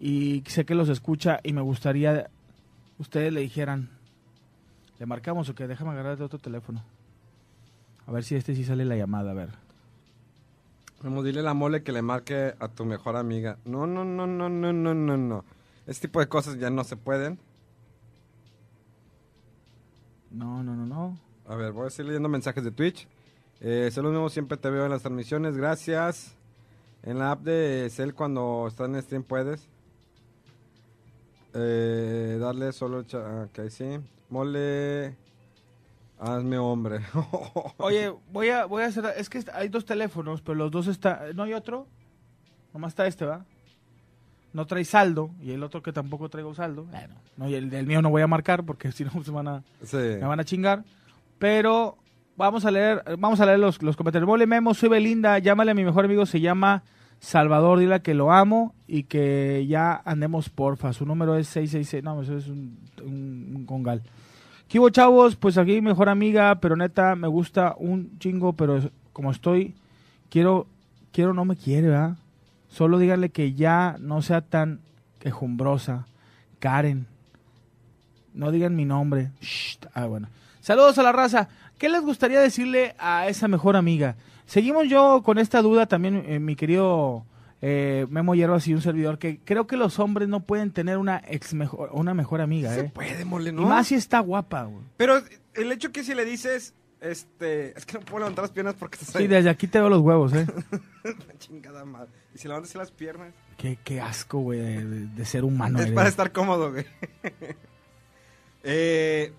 [0.01, 2.29] Y sé que los escucha y me gustaría
[2.99, 3.89] ustedes le dijeran,
[4.99, 5.69] ¿le marcamos o qué?
[5.69, 6.83] Déjame agarrar otro teléfono.
[8.05, 9.70] A ver si este sí sale la llamada, a ver.
[11.03, 13.59] Vamos, dile a la mole que le marque a tu mejor amiga.
[13.65, 15.45] No, no, no, no, no, no, no, no.
[15.87, 17.39] Este tipo de cosas ya no se pueden.
[20.31, 21.19] No, no, no, no.
[21.47, 23.09] A ver, voy a seguir leyendo mensajes de Twitch.
[23.61, 26.37] Eh, saludos nuevos, siempre te veo en las transmisiones, gracias.
[27.03, 29.69] En la app de Cell cuando está en stream puedes.
[31.55, 33.05] Eh, darle solo...
[33.15, 33.99] ah, Ok, sí.
[34.29, 35.17] Mole...
[36.21, 37.01] Hazme hombre.
[37.79, 41.23] Oye, voy a, voy a hacer, es que hay dos teléfonos, pero los dos está,
[41.35, 41.87] ¿no hay otro?
[42.75, 43.47] Nomás está este, ¿va?
[44.53, 46.85] No trae saldo, y el otro que tampoco traigo saldo.
[46.85, 49.49] Bueno, no, y el del mío no voy a marcar porque si no se van
[49.49, 49.97] a, sí.
[49.97, 50.85] me van a chingar.
[51.39, 51.97] Pero
[52.37, 54.29] vamos a leer, vamos a leer los, los comentarios.
[54.29, 56.83] Mole Memo, soy Belinda, llámale a mi mejor amigo, se llama
[57.19, 60.93] Salvador, dile que lo amo y que ya andemos porfa.
[60.93, 64.03] Su número es 666, no, eso es un, un, un congal.
[64.71, 65.35] ¿Qué hubo, chavos?
[65.35, 68.81] Pues aquí mejor amiga, pero neta me gusta un chingo, pero
[69.13, 69.75] como estoy,
[70.29, 70.69] quiero,
[71.11, 72.17] quiero no me quiere, ¿verdad?
[72.69, 74.79] Solo díganle que ya no sea tan
[75.19, 76.07] quejumbrosa.
[76.61, 77.09] Karen.
[78.33, 79.33] No digan mi nombre.
[79.41, 79.79] Shh.
[79.93, 80.29] Ah, bueno.
[80.61, 81.49] Saludos a la raza.
[81.77, 84.15] ¿Qué les gustaría decirle a esa mejor amiga?
[84.47, 87.25] Seguimos yo con esta duda también, eh, mi querido
[87.63, 91.23] eh, Memo Hierbas y un servidor, que creo que los hombres no pueden tener una
[91.27, 92.91] ex mejor, una mejor amiga, Se ¿eh?
[92.93, 93.63] puede, mole, Y ¿no?
[93.63, 94.85] más si está guapa, güey.
[94.97, 95.23] Pero
[95.55, 97.77] el hecho que si le dices, este...
[97.77, 100.01] Es que no puedo levantar las piernas porque estás Sí, desde aquí te veo los
[100.01, 100.47] huevos, ¿eh?
[101.39, 102.11] Chingada madre.
[102.35, 103.35] Y si levantas las piernas...
[103.57, 105.79] qué, qué asco, güey, de, ser humano.
[105.79, 105.95] es eres.
[105.95, 106.87] para estar cómodo, güey.
[108.65, 109.33] eh,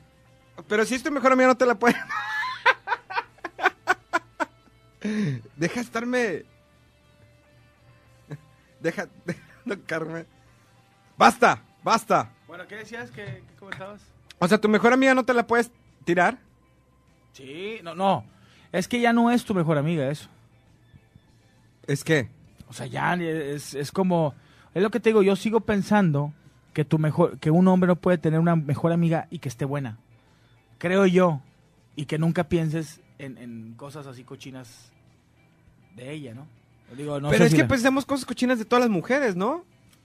[0.67, 1.95] pero si es tu mejor amiga, no te la puede.
[5.55, 6.45] Deja estarme.
[8.82, 10.26] Deja, deja tocarme.
[11.17, 11.62] ¡Basta!
[11.84, 12.32] ¡Basta!
[12.48, 13.12] Bueno, ¿qué decías?
[13.12, 14.02] ¿Qué, qué comentabas?
[14.39, 15.72] O sea, tu mejor amiga no te la puedes
[16.04, 16.39] tirar.
[17.34, 18.26] Sí, no, no.
[18.72, 20.28] Es que ya no es tu mejor amiga eso.
[21.88, 22.30] Es que.
[22.67, 24.34] O sea, ya es, es como...
[24.74, 26.34] Es lo que te digo, yo sigo pensando
[26.74, 29.65] que, tu mejor, que un hombre no puede tener una mejor amiga y que esté
[29.65, 29.98] buena.
[30.78, 31.41] Creo yo.
[31.98, 34.91] Y que nunca pienses en, en cosas así cochinas
[35.96, 36.48] de ella, ¿no?
[36.95, 39.63] Digo, no pero es si que la- pensamos cosas cochinas de todas las mujeres, ¿no?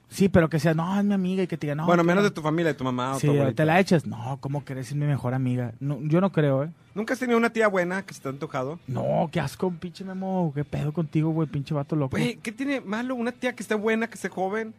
[0.09, 1.85] Sí, pero que sea, no, es mi amiga y que te diga, no.
[1.85, 2.29] bueno, menos no.
[2.29, 4.05] de tu familia, de tu mamá o Sí, tu te la echas.
[4.05, 4.87] No, ¿cómo crees?
[4.87, 5.73] Es mi mejor amiga.
[5.81, 6.69] No, yo no creo, ¿eh?
[6.95, 8.79] ¿Nunca has tenido una tía buena que se te ha antojado?
[8.87, 10.53] No, qué asco, pinche Memo.
[10.55, 11.47] ¿Qué pedo contigo, güey?
[11.49, 12.15] Pinche vato loco.
[12.15, 14.73] Güey, ¿qué tiene malo una tía que esté buena, que esté joven?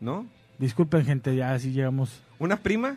[0.00, 0.24] ¿No?
[0.58, 2.22] Disculpen, gente, ya así llegamos.
[2.38, 2.96] ¿Una prima?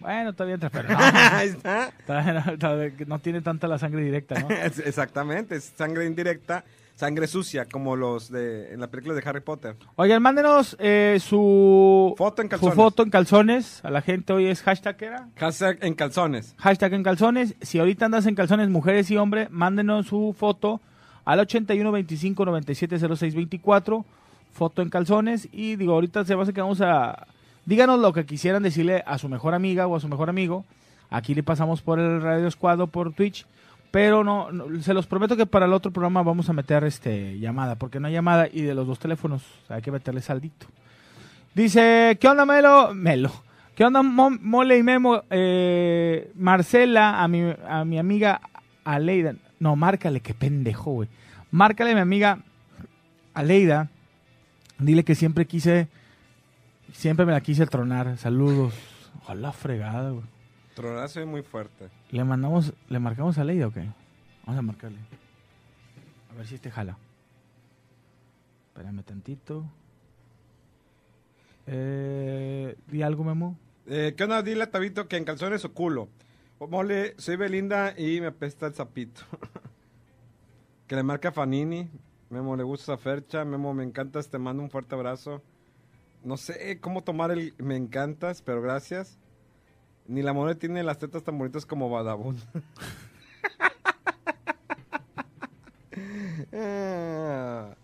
[0.00, 0.98] Bueno, todavía entra, pero no.
[0.98, 1.92] Ahí está.
[2.06, 4.48] Todavía no, todavía no tiene tanta la sangre directa, ¿no?
[4.50, 6.64] Exactamente, es sangre indirecta,
[6.96, 9.76] sangre sucia, como los de en la película de Harry Potter.
[9.96, 12.74] Oigan, mándenos eh, su Foto en su calzones.
[12.74, 13.84] foto en calzones.
[13.84, 15.28] A la gente hoy es hashtag, ¿qué era?
[15.36, 16.54] Hashtag en calzones.
[16.58, 17.54] Hashtag en calzones.
[17.60, 20.80] Si ahorita andas en calzones, mujeres y hombres, mándenos su foto
[21.24, 24.04] al 81 25 97 06 24.
[24.52, 25.48] Foto en calzones.
[25.52, 27.26] Y digo, ahorita se va a hacer que vamos a.
[27.66, 30.64] Díganos lo que quisieran decirle a su mejor amiga o a su mejor amigo.
[31.10, 33.44] Aquí le pasamos por el Radio Escuadro, por Twitch.
[33.90, 37.38] Pero no, no, se los prometo que para el otro programa vamos a meter este
[37.38, 40.66] llamada, porque no hay llamada y de los dos teléfonos hay que meterle saldito.
[41.54, 42.94] Dice, ¿qué onda Melo?
[42.94, 43.30] Melo.
[43.74, 45.22] ¿Qué onda Mo- Mole y Memo?
[45.30, 48.40] Eh, Marcela, a mi, a mi amiga
[48.84, 49.34] Aleida.
[49.60, 51.08] No, márcale, qué pendejo, güey.
[51.50, 52.38] Márcale a mi amiga
[53.34, 53.88] Aleida.
[54.78, 55.88] Dile que siempre quise...
[56.92, 58.18] siempre me la quise tronar.
[58.18, 58.74] Saludos.
[59.22, 60.24] Ojalá fregada, güey.
[60.76, 61.88] Tronazo es muy fuerte.
[62.10, 63.88] ¿Le mandamos, le marcamos a Leida o qué?
[64.44, 64.98] Vamos a marcarle.
[66.30, 66.98] A ver si este jala.
[68.68, 69.64] Espérame tantito.
[71.66, 73.56] Eh, ¿Di algo, Memo?
[73.86, 74.42] Eh, ¿Qué onda?
[74.42, 76.10] Dile a Tabito que en calzones o culo.
[76.58, 79.22] O mole, soy Belinda y me apesta el sapito.
[80.86, 81.88] que le marca a Fanini.
[82.28, 83.46] Memo, le gusta esa fercha.
[83.46, 85.40] Memo, me encantas, te mando un fuerte abrazo.
[86.22, 89.18] No sé cómo tomar el me encantas, pero gracias.
[90.08, 92.36] Ni la mole tiene las tetas tan bonitas como Badabun.
[96.52, 97.74] Ah.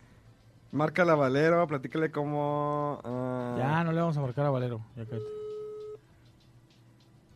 [0.70, 3.00] Marca la Valero, platícale cómo.
[3.04, 4.80] ah, Ya, no le vamos a marcar a Valero.
[4.96, 5.26] Ya cállate.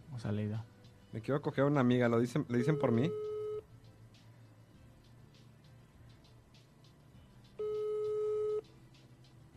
[0.09, 0.64] Vamos a Leida.
[1.12, 3.11] Me quiero coger a una amiga, ¿lo dicen, ¿le dicen por mí?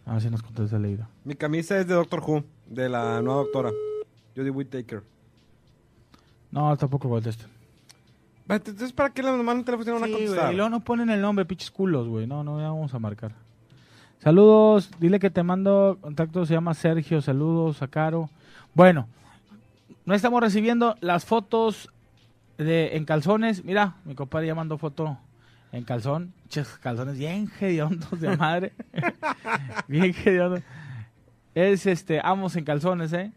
[0.05, 1.09] A ver si nos contesta Leida.
[1.23, 3.71] Mi camisa es de Doctor Who, de la nueva doctora,
[4.35, 5.03] Jodie Whittaker.
[6.51, 7.45] No, tampoco contesta.
[8.47, 10.39] Entonces, ¿para qué le mandan teléfono no van a contestar?
[10.45, 12.25] güey, y luego no ponen el nombre, pinches culos, güey.
[12.25, 13.31] No, no, ya vamos a marcar.
[14.19, 18.29] Saludos, dile que te mando contacto, se llama Sergio, saludos a Caro.
[18.73, 19.07] Bueno,
[20.05, 21.89] no estamos recibiendo las fotos
[22.57, 23.63] de en calzones.
[23.63, 25.17] Mira, mi compadre ya mandó foto
[25.71, 26.33] en calzón.
[26.49, 28.73] Ches, calzones bien hediondos de madre.
[29.87, 30.61] bien hediondos.
[31.53, 33.31] Es este, amos en calzones, ¿eh?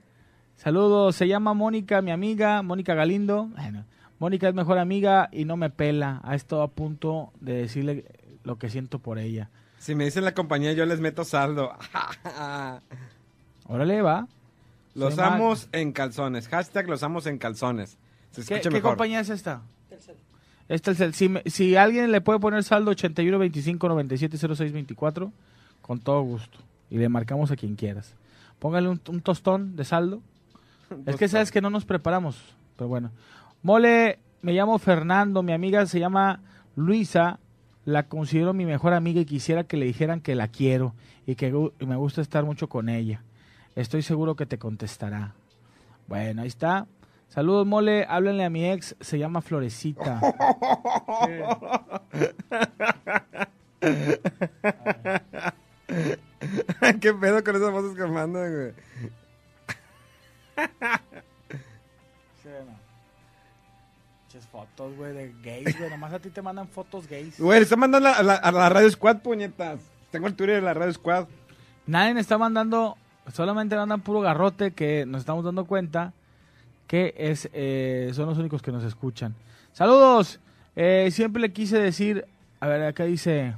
[0.62, 3.46] Saludos, se llama Mónica, mi amiga, Mónica Galindo.
[3.46, 3.84] Bueno,
[4.20, 6.20] Mónica es mejor amiga y no me pela.
[6.22, 8.04] Ha estado a punto de decirle
[8.44, 9.50] lo que siento por ella.
[9.80, 11.72] Si me dicen la compañía, yo les meto saldo.
[13.66, 14.28] Órale, va.
[14.94, 16.46] los amos en calzones.
[16.46, 17.98] Hashtag los amos en calzones.
[18.30, 19.62] Se ¿Qué, compañía es esta?
[20.68, 24.72] Esta es el, si, me- si alguien le puede poner saldo 81 25 97 06
[24.72, 25.32] 24,
[25.80, 26.60] con todo gusto.
[26.88, 28.14] Y le marcamos a quien quieras.
[28.60, 30.22] Póngale un, un tostón de saldo.
[31.06, 32.56] Es que sabes que no nos preparamos.
[32.76, 33.10] Pero bueno.
[33.62, 35.42] Mole, me llamo Fernando.
[35.42, 36.40] Mi amiga se llama
[36.76, 37.38] Luisa.
[37.84, 40.94] La considero mi mejor amiga y quisiera que le dijeran que la quiero
[41.26, 43.24] y que me gusta estar mucho con ella.
[43.74, 45.34] Estoy seguro que te contestará.
[46.06, 46.86] Bueno, ahí está.
[47.28, 48.04] Saludos, mole.
[48.08, 48.94] Háblenle a mi ex.
[49.00, 50.20] Se llama Florecita.
[57.00, 58.72] ¿Qué pedo con esas voces que mandan, güey?
[64.24, 65.90] Muchas fotos, güey, de gays, güey.
[65.90, 67.38] Nomás a ti te mandan fotos gays.
[67.38, 69.80] Güey, le están mandando a la, a la Radio Squad, puñetas.
[70.10, 71.26] Tengo el Twitter de la Radio Squad.
[71.86, 72.96] Nadie me está mandando,
[73.32, 76.12] solamente mandan puro garrote que nos estamos dando cuenta
[76.86, 79.34] que es eh, son los únicos que nos escuchan.
[79.72, 80.40] Saludos.
[80.76, 82.26] Eh, siempre le quise decir,
[82.60, 83.54] a ver, acá dice,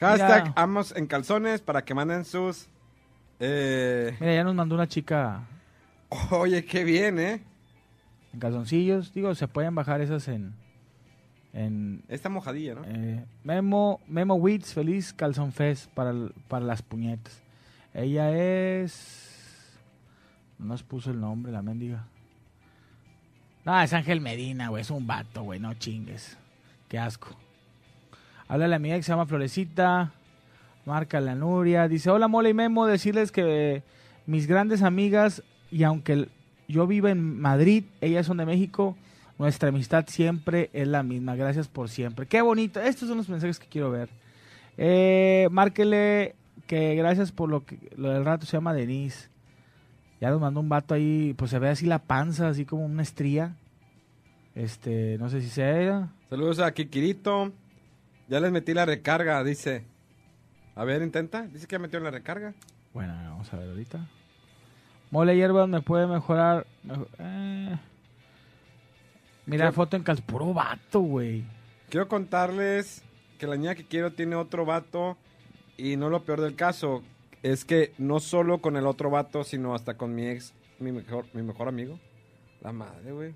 [0.00, 0.52] Hashtag Mira.
[0.56, 2.68] amos en calzones para que manden sus...
[3.40, 4.16] Eh...
[4.20, 5.42] mira, ya nos mandó una chica
[6.30, 7.40] Oye, qué bien, ¿eh?
[8.32, 9.12] en calzoncillos.
[9.12, 10.54] Digo, se pueden bajar esas en,
[11.52, 12.82] en Esta mojadilla, ¿no?
[12.84, 16.12] eh, Memo, Memo Wits, feliz calzón fest para,
[16.48, 17.42] para las puñetas.
[17.94, 19.78] Ella es,
[20.58, 22.06] no nos puso el nombre, la mendiga.
[23.64, 26.38] No, es Ángel Medina, güey, es un vato, güey, no chingues.
[26.88, 27.28] Qué asco.
[28.46, 30.12] Háblale a mi ex, se llama Florecita.
[30.86, 31.86] Marca la Nuria.
[31.86, 33.82] Dice, hola Mole y Memo, decirles que
[34.24, 36.28] mis grandes amigas, y aunque
[36.68, 38.96] yo vivo en Madrid, ellas son de México,
[39.38, 41.36] nuestra amistad siempre es la misma.
[41.36, 42.26] Gracias por siempre.
[42.26, 42.80] Qué bonito.
[42.80, 44.08] Estos son los mensajes que quiero ver.
[44.76, 46.34] Eh, márquele
[46.66, 49.28] que gracias por lo que lo del rato se llama Denise.
[50.20, 53.02] Ya nos mandó un vato ahí, pues se ve así la panza, así como una
[53.02, 53.56] estría.
[54.54, 56.08] Este, no sé si sea.
[56.28, 57.52] Saludos a Kikirito.
[58.28, 59.84] Ya les metí la recarga, dice.
[60.74, 61.42] A ver, intenta.
[61.46, 62.54] Dice que ya metió la recarga.
[62.92, 64.06] Bueno, vamos a ver ahorita.
[65.10, 66.66] Mole hierbas me puede mejorar.
[66.84, 67.76] mejo- eh.
[69.46, 70.18] Mira, foto en cal.
[70.22, 71.44] Puro vato, güey.
[71.88, 73.02] Quiero contarles
[73.38, 75.16] que la niña que quiero tiene otro vato.
[75.76, 77.02] Y no lo peor del caso
[77.42, 81.24] es que no solo con el otro vato, sino hasta con mi ex, mi mejor,
[81.32, 81.98] mi mejor amigo.
[82.60, 83.32] La madre, güey.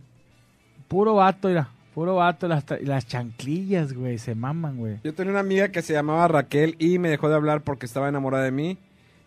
[0.89, 1.69] Puro vato, mira.
[1.95, 2.49] Puro vato.
[2.49, 4.19] Las, las chanclillas, güey.
[4.19, 4.99] Se maman, güey.
[5.05, 8.09] Yo tenía una amiga que se llamaba Raquel y me dejó de hablar porque estaba
[8.09, 8.77] enamorada de mí.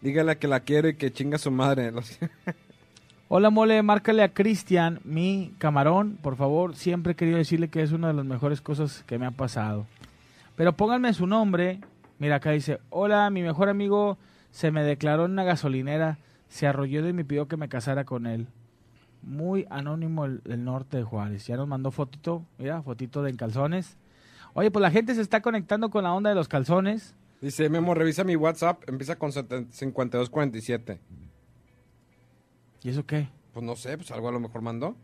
[0.05, 1.91] Dígale que la quiero y que chinga su madre.
[3.27, 6.75] Hola, mole, márcale a Cristian, mi camarón, por favor.
[6.75, 9.87] Siempre he querido decirle que es una de las mejores cosas que me ha pasado.
[10.55, 11.79] Pero pónganme su nombre.
[12.19, 14.19] Mira, acá dice, hola, mi mejor amigo
[14.51, 18.27] se me declaró en una gasolinera, se arrolló y me pidió que me casara con
[18.27, 18.45] él.
[19.23, 21.47] Muy anónimo el, el norte de Juárez.
[21.47, 23.97] Ya nos mandó fotito, mira, fotito de en calzones.
[24.53, 27.15] Oye, pues la gente se está conectando con la onda de los calzones.
[27.45, 28.89] Dice Memo, revisa mi WhatsApp.
[28.89, 30.99] Empieza con 5247.
[32.81, 33.29] ¿Y eso qué?
[33.53, 34.95] Pues no sé, pues algo a lo mejor mandó.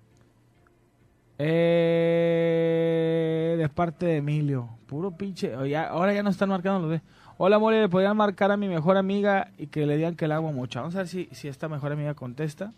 [2.24, 4.70] Eh, de parte de Emilio.
[4.88, 5.56] Puro pinche.
[5.56, 7.02] oh, ya- ahora ya no están marcando los de.
[7.38, 10.38] Hola, mole, le podrían marcar a mi mejor amiga y que le digan que la
[10.38, 10.80] amo mucho.
[10.80, 12.74] Vamos a ver si, si esta mejor amiga contesta.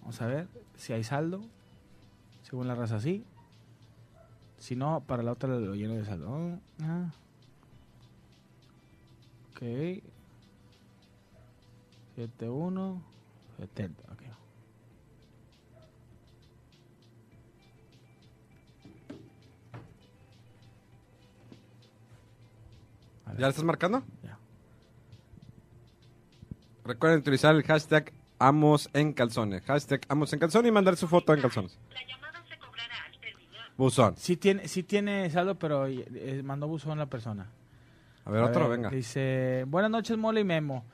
[0.00, 1.42] Vamos a ver si hay saldo.
[2.42, 3.24] Según la raza, sí.
[4.58, 6.58] Si no, para la otra lo lleno de saldo.
[6.82, 7.12] Ah.
[9.62, 10.02] Ok.
[12.16, 13.02] 71
[13.58, 14.02] 70.
[14.12, 14.22] Ok.
[23.24, 23.38] A ver.
[23.38, 24.02] ¿Ya le estás marcando?
[24.24, 24.36] Ya.
[26.84, 29.62] Recuerden utilizar el hashtag Amos en calzones.
[29.62, 31.78] Hashtag Amos en calzones y mandar su foto en calzones.
[33.76, 34.16] Buzón.
[34.16, 37.48] Sí tiene, sí tiene saldo, pero eh, mandó buzón la persona.
[38.24, 38.90] A ver, A otro, ver, venga.
[38.90, 40.84] Dice, buenas noches, Mole y Memo.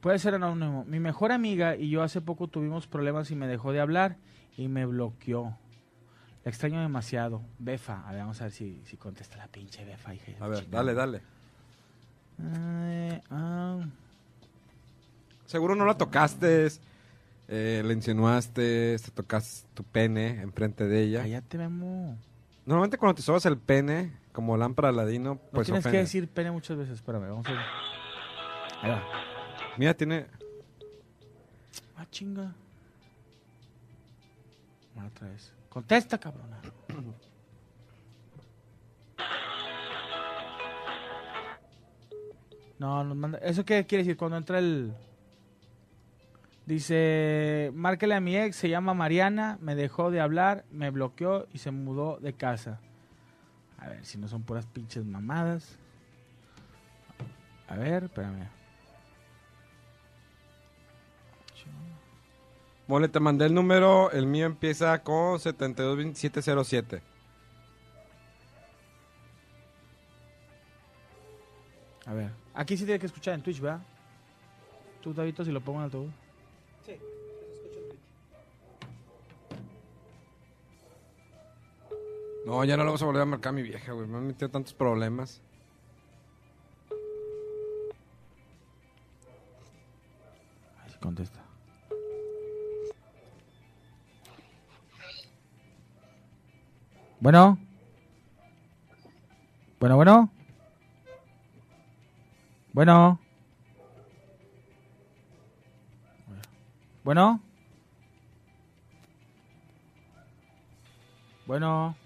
[0.00, 0.84] Puede ser anónimo.
[0.84, 4.16] Mi mejor amiga y yo hace poco tuvimos problemas y me dejó de hablar
[4.56, 5.56] y me bloqueó.
[6.44, 7.40] La extraño demasiado.
[7.60, 8.02] Befa.
[8.08, 10.12] A ver, vamos a ver si, si contesta la pinche Befa.
[10.12, 10.82] hija A ver, chingada.
[10.84, 11.22] dale, dale.
[13.30, 13.78] Ah,
[15.46, 16.68] Seguro no la tocaste,
[17.48, 21.20] eh, le insinuaste, te tocaste tu pene enfrente de ella.
[21.22, 22.16] cállate, Memo.
[22.64, 26.50] Normalmente cuando te sobas el pene, como lámpara ladino, No pues tienes que decir pene
[26.50, 26.96] muchas veces.
[26.96, 27.60] Espérame, vamos a ver.
[28.82, 29.02] Ahí va.
[29.76, 30.26] Mira, tiene...
[31.96, 32.52] Ah, chinga.
[34.94, 35.52] Bueno, otra vez.
[35.68, 36.60] Contesta, cabrona.
[42.78, 43.38] No, nos manda.
[43.38, 44.16] ¿Eso qué quiere decir?
[44.16, 44.92] Cuando entra el.
[46.66, 51.58] Dice: Márquele a mi ex, se llama Mariana, me dejó de hablar, me bloqueó y
[51.58, 52.80] se mudó de casa.
[53.82, 55.76] A ver si no son puras pinches mamadas.
[57.66, 58.48] A ver, espérame.
[62.86, 67.02] Mole, te mandé el número, el mío empieza con 722707.
[72.06, 73.80] A ver, aquí sí tiene que escuchar en Twitch, ¿verdad?
[75.00, 76.10] Tú, Davito, si lo pongo en altavoz.
[82.44, 84.06] No, ya no le vamos a volver a marcar mi vieja, güey.
[84.06, 85.40] Me han metido tantos problemas.
[90.84, 91.40] Ahí contesta.
[97.20, 97.58] Bueno.
[99.78, 100.30] Bueno, bueno.
[102.72, 103.20] Bueno.
[107.04, 107.40] Bueno.
[111.46, 112.01] Bueno.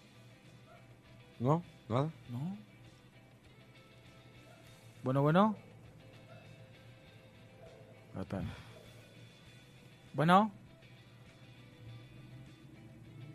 [1.39, 1.63] ¿No?
[1.89, 2.11] ¿Nada?
[2.31, 2.57] No.
[5.03, 5.55] Bueno, bueno.
[10.15, 10.51] Bueno.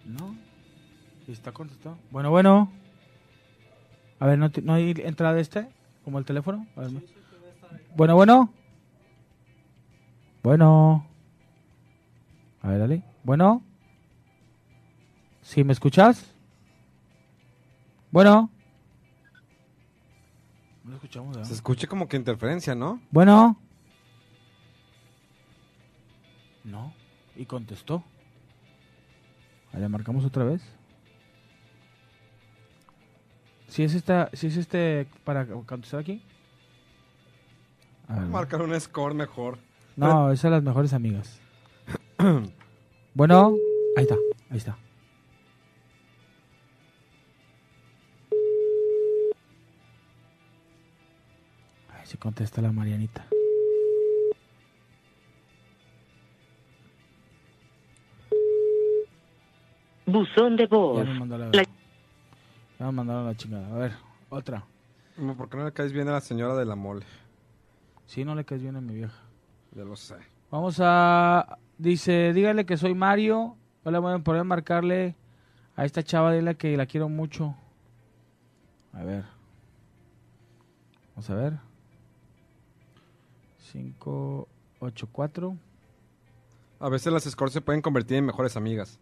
[0.06, 0.36] No.
[1.28, 1.98] ¿Y está contestado?
[2.10, 2.72] Bueno, bueno.
[4.20, 5.68] A ver, ¿no, hay entrada de este?
[6.04, 6.66] ¿Como el teléfono?
[6.76, 6.92] A ver,
[7.96, 8.54] bueno, bueno.
[10.42, 11.06] Bueno.
[12.64, 13.04] A ver, dale.
[13.24, 13.62] Bueno.
[15.44, 16.34] ¿Sí me escuchas?
[18.12, 18.50] Bueno.
[20.84, 21.48] No lo escuchamos, ¿verdad?
[21.48, 23.02] Se escucha como que interferencia, ¿no?
[23.10, 23.58] Bueno.
[26.64, 26.94] No.
[27.36, 28.04] Y contestó.
[29.74, 30.62] ¿Le marcamos otra vez?
[33.68, 36.22] Si es esta, si es este para contestar aquí.
[38.10, 39.60] A ver, Marcar un score mejor.
[39.96, 41.40] no, esas son las mejores amigas.
[43.14, 43.56] bueno,
[43.96, 44.16] ahí está,
[44.50, 44.78] ahí está.
[52.12, 53.26] Si contesta la Marianita.
[60.06, 61.06] Buzón de Ya voz.
[61.08, 61.64] nos mandó la, La-
[62.80, 63.68] ya mandaron la chingada.
[63.74, 63.94] A ver,
[64.30, 64.66] otra.
[65.18, 67.06] No, ¿Por qué no le caes bien a la señora de la mole?
[68.08, 69.22] Si no le caes bien a mi vieja.
[69.74, 70.16] Ya lo sé.
[70.50, 71.58] Vamos a.
[71.78, 73.56] Dice, dígale que soy Mario.
[73.84, 75.16] Hola, voy a poder marcarle
[75.76, 77.56] a esta chava, dile que la quiero mucho.
[78.94, 79.24] A ver.
[81.16, 81.71] Vamos a ver.
[83.72, 84.48] 5,
[84.80, 85.58] 8, 4.
[86.80, 89.00] A veces las scores se pueden convertir en mejores amigas.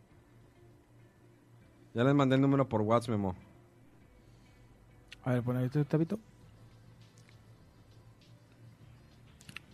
[1.93, 3.35] Ya les mandé el número por WhatsApp, Memo.
[5.23, 6.19] A ver, pon ahí tu tabito.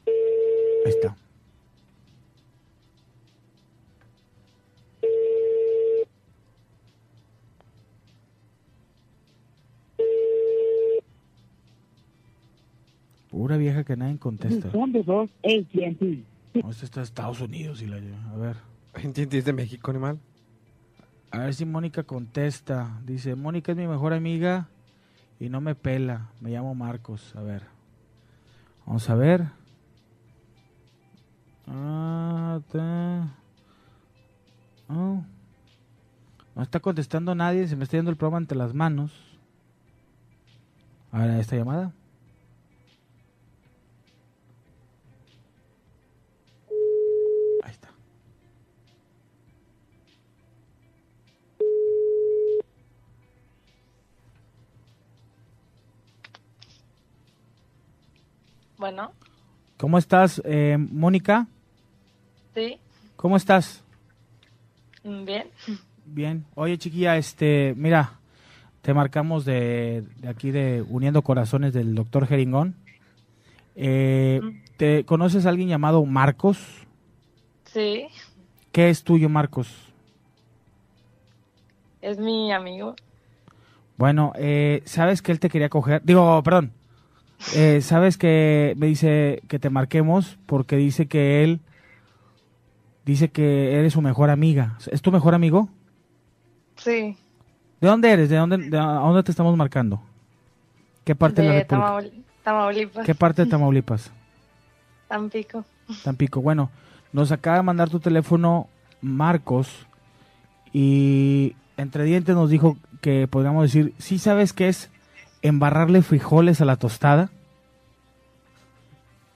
[0.08, 1.16] Ahí está.
[13.46, 14.70] Pura vieja que nadie contesta.
[14.70, 16.24] Buzón de voz AT&T.
[16.64, 18.18] No, este está en Estados Unidos y la lleva.
[18.32, 18.56] A ver.
[18.96, 20.18] ¿Entiendes de México, animal?
[21.30, 23.00] A ver si Mónica contesta.
[23.06, 24.68] Dice, Mónica es mi mejor amiga
[25.40, 26.32] y no me pela.
[26.42, 27.36] Me llamo Marcos.
[27.36, 27.62] A ver.
[28.88, 29.46] Vamos a ver.
[31.68, 33.32] Ah, ta-
[34.90, 35.24] Oh.
[36.56, 37.68] No está contestando nadie.
[37.68, 39.12] Se me está yendo el programa entre las manos.
[41.12, 41.94] A ver, esta llamada.
[58.78, 59.12] Bueno,
[59.78, 61.48] ¿Cómo estás, eh, Mónica?
[62.54, 62.80] sí,
[63.16, 63.84] ¿Cómo estás?
[65.04, 65.52] mm, bien.
[66.06, 66.46] Bien.
[66.56, 68.20] Oye, chiquilla, este, mira,
[68.82, 72.76] te marcamos de, de aquí de Uniendo Corazones del doctor Jeringón.
[73.76, 74.42] Eh,
[74.78, 76.58] ¿Te conoces a alguien llamado Marcos?
[77.66, 78.08] Sí,
[78.72, 79.68] ¿Qué es tuyo, Marcos?
[82.02, 82.96] es mi amigo.
[83.98, 86.02] Bueno, eh, sabes que él te quería coger.
[86.04, 86.72] Digo, perdón.
[87.54, 91.60] Eh, sabes que me dice que te marquemos porque dice que él
[93.06, 94.78] dice que eres su mejor amiga.
[94.92, 95.70] ¿Es tu mejor amigo?
[96.78, 97.16] Sí,
[97.80, 98.30] ¿De dónde eres?
[98.30, 100.02] ¿De dónde, de a dónde te estamos marcando?
[101.04, 101.88] ¿Qué parte de, la de República?
[101.88, 104.12] Tamaul- Tamaulipas, ¿Qué parte de Tamaulipas?
[105.08, 105.66] Tampico.
[106.04, 106.42] Tampico.
[106.42, 106.72] Bueno,
[107.14, 108.68] nos acaba de mandar tu teléfono
[109.02, 109.86] Marcos
[110.74, 114.90] y entre dientes nos dijo que podríamos decir, ¿sí sabes qué es
[115.48, 117.30] embarrarle frijoles a la tostada?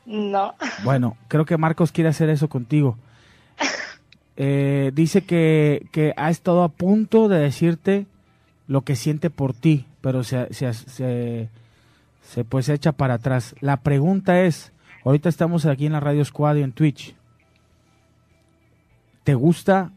[0.05, 2.97] No, Bueno, creo que Marcos quiere hacer eso contigo.
[4.41, 8.05] Eh, dice que, que ha estado a punto de decirte
[8.67, 11.49] lo que siente por ti, pero se, se, se,
[12.21, 13.53] se, pues se echa para atrás.
[13.59, 14.71] La pregunta es,
[15.03, 17.17] ahorita estamos aquí en la Radio Squad y en Twitch.
[19.25, 19.91] ¿Te gusta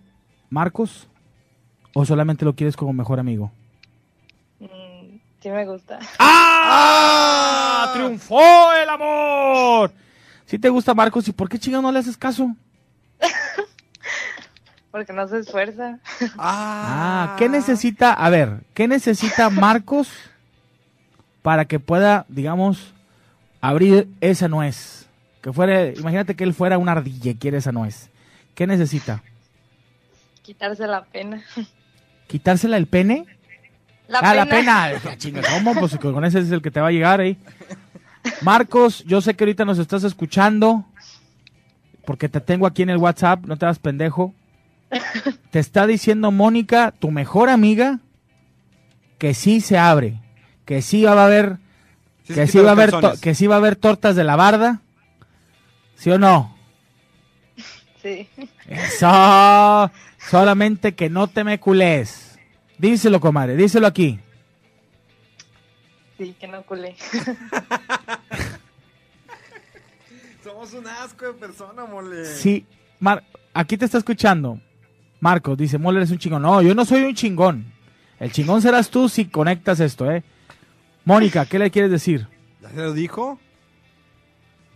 [0.51, 1.07] Marcos
[1.95, 3.53] o solamente lo quieres como mejor amigo?
[5.43, 5.99] Sí me gusta.
[6.19, 7.91] ¡Ah!
[7.95, 9.93] ¡Triunfó el amor!
[10.47, 12.55] Si te gusta Marcos, ¿y por qué chingados no le haces caso?
[14.91, 15.99] Porque no se esfuerza.
[16.37, 18.13] Ah, ¿qué necesita?
[18.13, 20.11] A ver, ¿qué necesita Marcos
[21.41, 22.93] para que pueda, digamos,
[23.63, 25.07] abrir esa nuez?
[25.41, 28.11] Que fuera, imagínate que él fuera una ardilla y quiere esa nuez.
[28.55, 29.23] ¿Qué necesita?
[30.43, 31.43] Quitarse la pena.
[32.29, 33.27] ¿Quitársela el pene?
[34.13, 34.91] La ah, la pena.
[35.05, 35.75] Ah, chinga, ¿Cómo?
[35.75, 37.39] Pues con ese es el que te va a llegar ahí.
[38.43, 40.85] Marcos, yo sé que ahorita nos estás escuchando
[42.05, 44.35] porque te tengo aquí en el WhatsApp, no te hagas pendejo.
[45.51, 48.01] Te está diciendo Mónica, tu mejor amiga,
[49.17, 50.21] que sí se abre,
[50.67, 51.57] que sí va a haber,
[52.25, 52.93] Sí que sí va a haber,
[53.23, 54.83] que sí va a haber tortas de la barda,
[55.97, 56.55] ¿sí o no?
[58.03, 58.29] Sí,
[58.69, 59.91] Eso,
[60.29, 62.32] solamente que no te me culés.
[62.79, 64.19] Díselo, comadre, díselo aquí.
[66.19, 66.97] sí, que no culé.
[70.45, 72.25] Somos un asco de persona, mole.
[72.27, 72.67] Sí,
[72.99, 73.23] Mar-
[73.55, 74.61] aquí te está escuchando.
[75.21, 76.43] Marcos dice, Moller es un chingón.
[76.43, 77.73] No, yo no soy un chingón.
[78.19, 80.25] El chingón serás tú si conectas esto, ¿eh?
[81.05, 82.27] Mónica, ¿qué le quieres decir?
[82.61, 83.39] ¿Ya se lo dijo?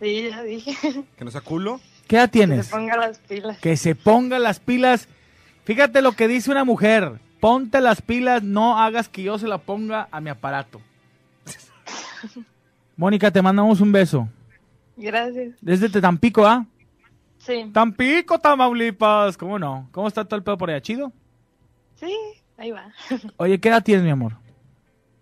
[0.01, 1.03] Sí, ya dije.
[1.17, 1.81] ¿Que no sea culo?
[2.07, 2.65] ¿Qué edad Que tienes?
[2.67, 3.57] se ponga las pilas.
[3.59, 5.07] Que se ponga las pilas.
[5.65, 7.19] Fíjate lo que dice una mujer.
[7.39, 10.81] Ponte las pilas, no hagas que yo se la ponga a mi aparato.
[12.97, 14.27] Mónica, te mandamos un beso.
[14.95, 15.55] Gracias.
[15.61, 16.65] Desde Tampico, ¿ah?
[17.37, 19.37] Sí, Tampico, Tamaulipas.
[19.37, 19.87] ¿Cómo no?
[19.91, 20.81] ¿Cómo está todo el pedo por allá?
[20.81, 21.11] ¿Chido?
[21.95, 22.13] sí,
[22.57, 22.91] ahí va.
[23.37, 24.33] Oye, ¿qué edad tienes, mi amor?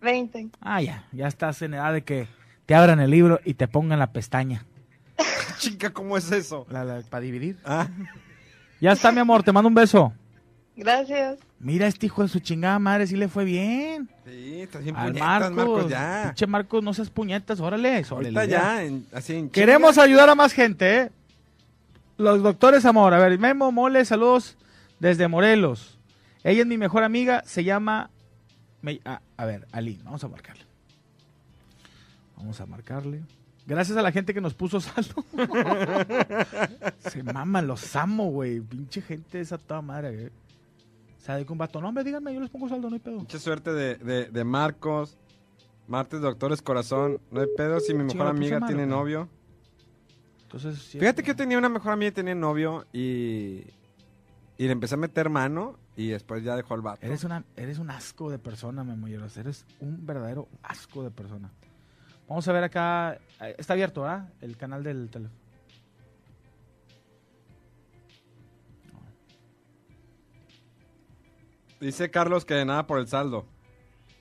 [0.01, 0.49] 20.
[0.61, 2.27] Ah, ya, ya estás en edad de que
[2.65, 4.65] te abran el libro y te pongan la pestaña.
[5.57, 6.65] Chica, ¿cómo es eso?
[7.09, 7.57] para dividir.
[7.65, 7.87] Ah,
[8.79, 10.13] Ya está, mi amor, te mando un beso.
[10.75, 11.39] Gracias.
[11.59, 14.09] Mira, este hijo de su chingada madre, sí le fue bien.
[14.25, 16.23] sí, estás bien Al puñetas, Marcos, Marcos, ya.
[16.25, 18.03] Pinche Marcos, no seas puñetas, órale.
[18.09, 21.11] Ahorita órale, ya, en- así en Queremos ayudar a más gente, ¿eh?
[22.17, 23.13] Los doctores Amor.
[23.13, 24.57] A ver, Memo, Mole, saludos
[24.99, 25.97] desde Morelos.
[26.43, 28.09] Ella es mi mejor amiga, se llama...
[28.81, 30.63] me- ah, a ver, Aline, vamos a marcarle.
[32.37, 33.21] Vamos a marcarle.
[33.65, 35.25] Gracias a la gente que nos puso saldo.
[36.99, 38.59] se maman, los amo, güey.
[38.59, 40.29] Pinche gente esa toda madre, güey.
[41.25, 41.81] ¿Sabe con vato?
[41.81, 43.17] No, me díganme, yo les pongo saldo, no hay pedo.
[43.17, 45.17] Mucha suerte de, de, de Marcos.
[45.87, 47.19] Martes, doctores, corazón.
[47.31, 49.27] No hay pedo si mi mejor amiga tiene novio.
[50.43, 53.63] Entonces, sí, Fíjate que yo tenía una mejor amiga y tenía novio y...
[54.57, 57.05] Y le empecé a meter mano y después ya dejó al vato.
[57.05, 59.35] Eres, una, eres un asco de persona, Memolleros.
[59.35, 61.51] Eres un verdadero asco de persona.
[62.29, 63.19] Vamos a ver acá.
[63.41, 64.29] eh, Está abierto, ¿ah?
[64.41, 65.39] El canal del teléfono.
[71.85, 73.45] Dice Carlos que nada por el saldo.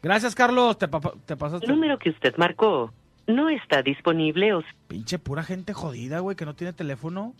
[0.02, 0.76] Gracias, Carlos.
[0.76, 1.64] Te, pa- te pasaste.
[1.64, 2.92] El número que usted marcó
[3.26, 7.32] no está disponible o Pinche pura gente jodida, güey, que no tiene teléfono.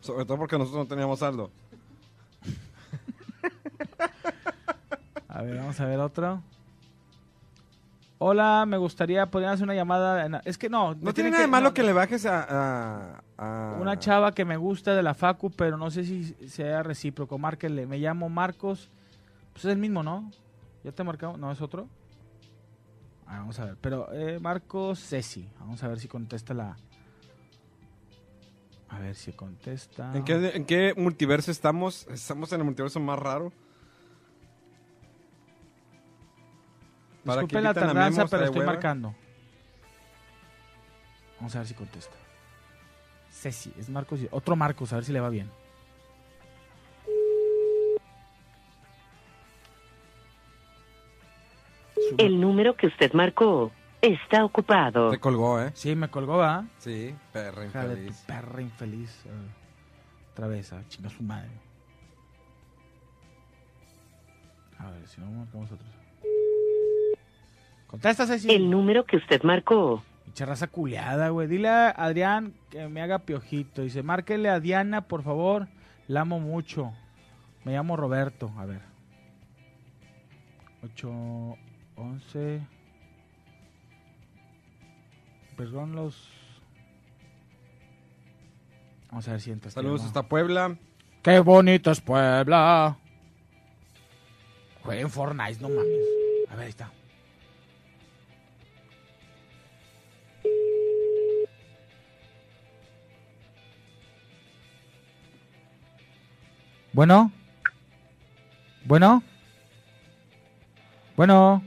[0.00, 1.52] Sobre todo porque nosotros no teníamos saldo.
[5.28, 6.42] A ver, vamos a ver otro.
[8.18, 10.26] Hola, me gustaría, podrían hacer una llamada.
[10.26, 10.96] en- Es que no.
[10.96, 12.46] No tiene nada de malo no, que le bajes a...
[12.48, 17.38] a- Una chava que me gusta de la Facu, pero no sé si sea recíproco.
[17.38, 17.86] Márquenle.
[17.86, 18.90] Me llamo Marcos.
[19.52, 20.30] Pues es el mismo, ¿no?
[20.82, 21.36] ¿Ya te he marcado?
[21.36, 21.88] ¿No es otro?
[23.26, 23.76] Ah, vamos a ver.
[23.80, 25.48] Pero eh, Marcos Ceci.
[25.60, 26.76] Vamos a ver si contesta la.
[28.88, 30.16] A ver si contesta.
[30.16, 32.08] ¿En qué, ¿En qué multiverso estamos?
[32.08, 33.52] Estamos en el multiverso más raro.
[37.22, 38.72] Disculpen la tardanza, pero estoy hueva.
[38.72, 39.14] marcando.
[41.36, 42.16] Vamos a ver si contesta.
[43.40, 44.20] Ceci, es Marcos.
[44.20, 45.50] y- Otro Marcos, a ver si le va bien.
[52.16, 53.70] El número que usted marcó
[54.00, 55.10] está ocupado.
[55.10, 55.70] Te colgó, ¿eh?
[55.74, 56.64] Sí, me colgó, ¿va?
[56.78, 58.24] Sí, perra infeliz.
[58.26, 59.24] perra infeliz.
[59.26, 59.30] eh.
[60.32, 61.50] Otra vez, a chinga su madre.
[64.78, 65.90] A ver, si no marcamos otros.
[67.88, 68.50] Contesta, Ceci.
[68.52, 70.02] El número que usted marcó
[70.38, 71.48] Pinche raza culeada, güey.
[71.48, 73.82] Dile a Adrián que me haga piojito.
[73.82, 75.66] Dice, márquele a Diana, por favor.
[76.06, 76.92] La amo mucho.
[77.64, 78.52] Me llamo Roberto.
[78.56, 78.80] A ver.
[80.84, 81.10] 8,
[81.96, 82.60] 11.
[85.56, 86.30] Perdón los...
[89.10, 89.70] Vamos a ver si entra.
[89.70, 90.78] este, Saludos hasta Puebla.
[91.20, 92.96] ¡Qué bonito es Puebla!
[94.84, 96.06] Jueguen Fortnite, no mames.
[96.48, 96.92] A ver, ahí está.
[106.98, 107.30] Bueno.
[108.84, 109.22] Bueno.
[111.14, 111.62] Bueno.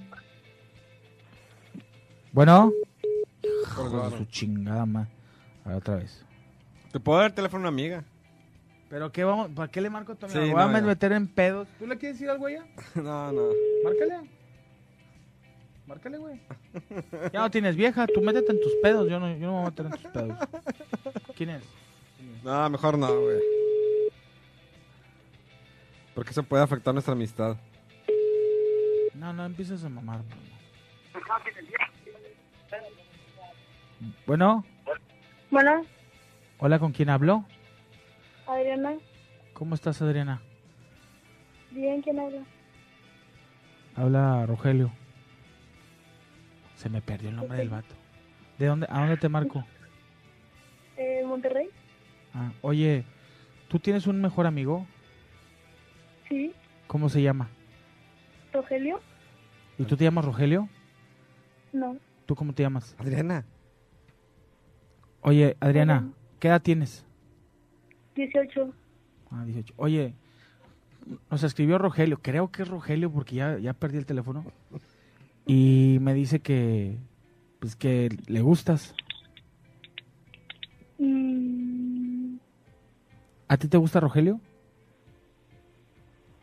[2.34, 2.74] Bueno.
[3.42, 5.08] Hijo de su chingada ma-
[5.64, 6.26] A ver, otra vez.
[6.92, 8.04] Te puedo dar el teléfono a una amiga.
[8.90, 10.42] Pero qué vamos, ¿para qué le marco a tu amiga?
[10.44, 10.82] Sí, a no, ya.
[10.82, 11.66] meter en pedos.
[11.80, 12.66] ¿Tú le quieres decir algo a ella?
[12.96, 13.50] no, no.
[13.86, 14.30] Márcale.
[15.88, 16.42] Márcale, güey.
[17.32, 19.10] Ya no tienes vieja, tú métete en tus pedos.
[19.10, 20.38] Yo no, yo no me voy a meter en tus pedos.
[21.38, 21.64] ¿Quién es?
[22.44, 23.61] No, mejor no, güey.
[26.16, 27.58] Porque eso puede afectar nuestra amistad.
[29.14, 30.22] No, no empieces a mamar.
[34.26, 34.66] Bueno,
[35.52, 35.86] Bueno,
[36.58, 37.46] hola, ¿con quién hablo?
[38.48, 38.96] Adriana,
[39.54, 40.42] ¿Cómo estás, Adriana?
[41.72, 42.42] bien, ¿quién habla?
[43.96, 44.92] Habla Rogelio.
[46.76, 47.94] Se me perdió el nombre del vato.
[48.58, 49.64] ¿De dónde, a dónde te marco?
[50.98, 51.70] Eh, Monterrey,
[52.34, 53.04] Ah, oye,
[53.68, 54.88] ¿tú tienes un mejor amigo?
[56.32, 56.54] Sí,
[56.88, 57.50] ¿Cómo se llama?
[58.54, 59.00] Rogelio,
[59.78, 60.68] ¿Y tú te llamas Rogelio?
[61.74, 62.96] no, ¿Tú cómo te llamas?
[62.98, 63.46] Adriana.
[65.22, 66.10] Oye, Adriana,
[66.40, 67.06] ¿qué edad tienes?
[68.16, 68.74] 18,
[69.30, 69.74] Ah, 18.
[69.78, 70.14] Oye,
[71.30, 74.44] nos escribió Rogelio, creo que es Rogelio porque ya, ya perdí el teléfono.
[75.46, 76.98] Y me dice que,
[77.60, 78.94] pues que le gustas.
[81.00, 82.36] mm,
[83.48, 84.40] ¿A ti te gusta Rogelio?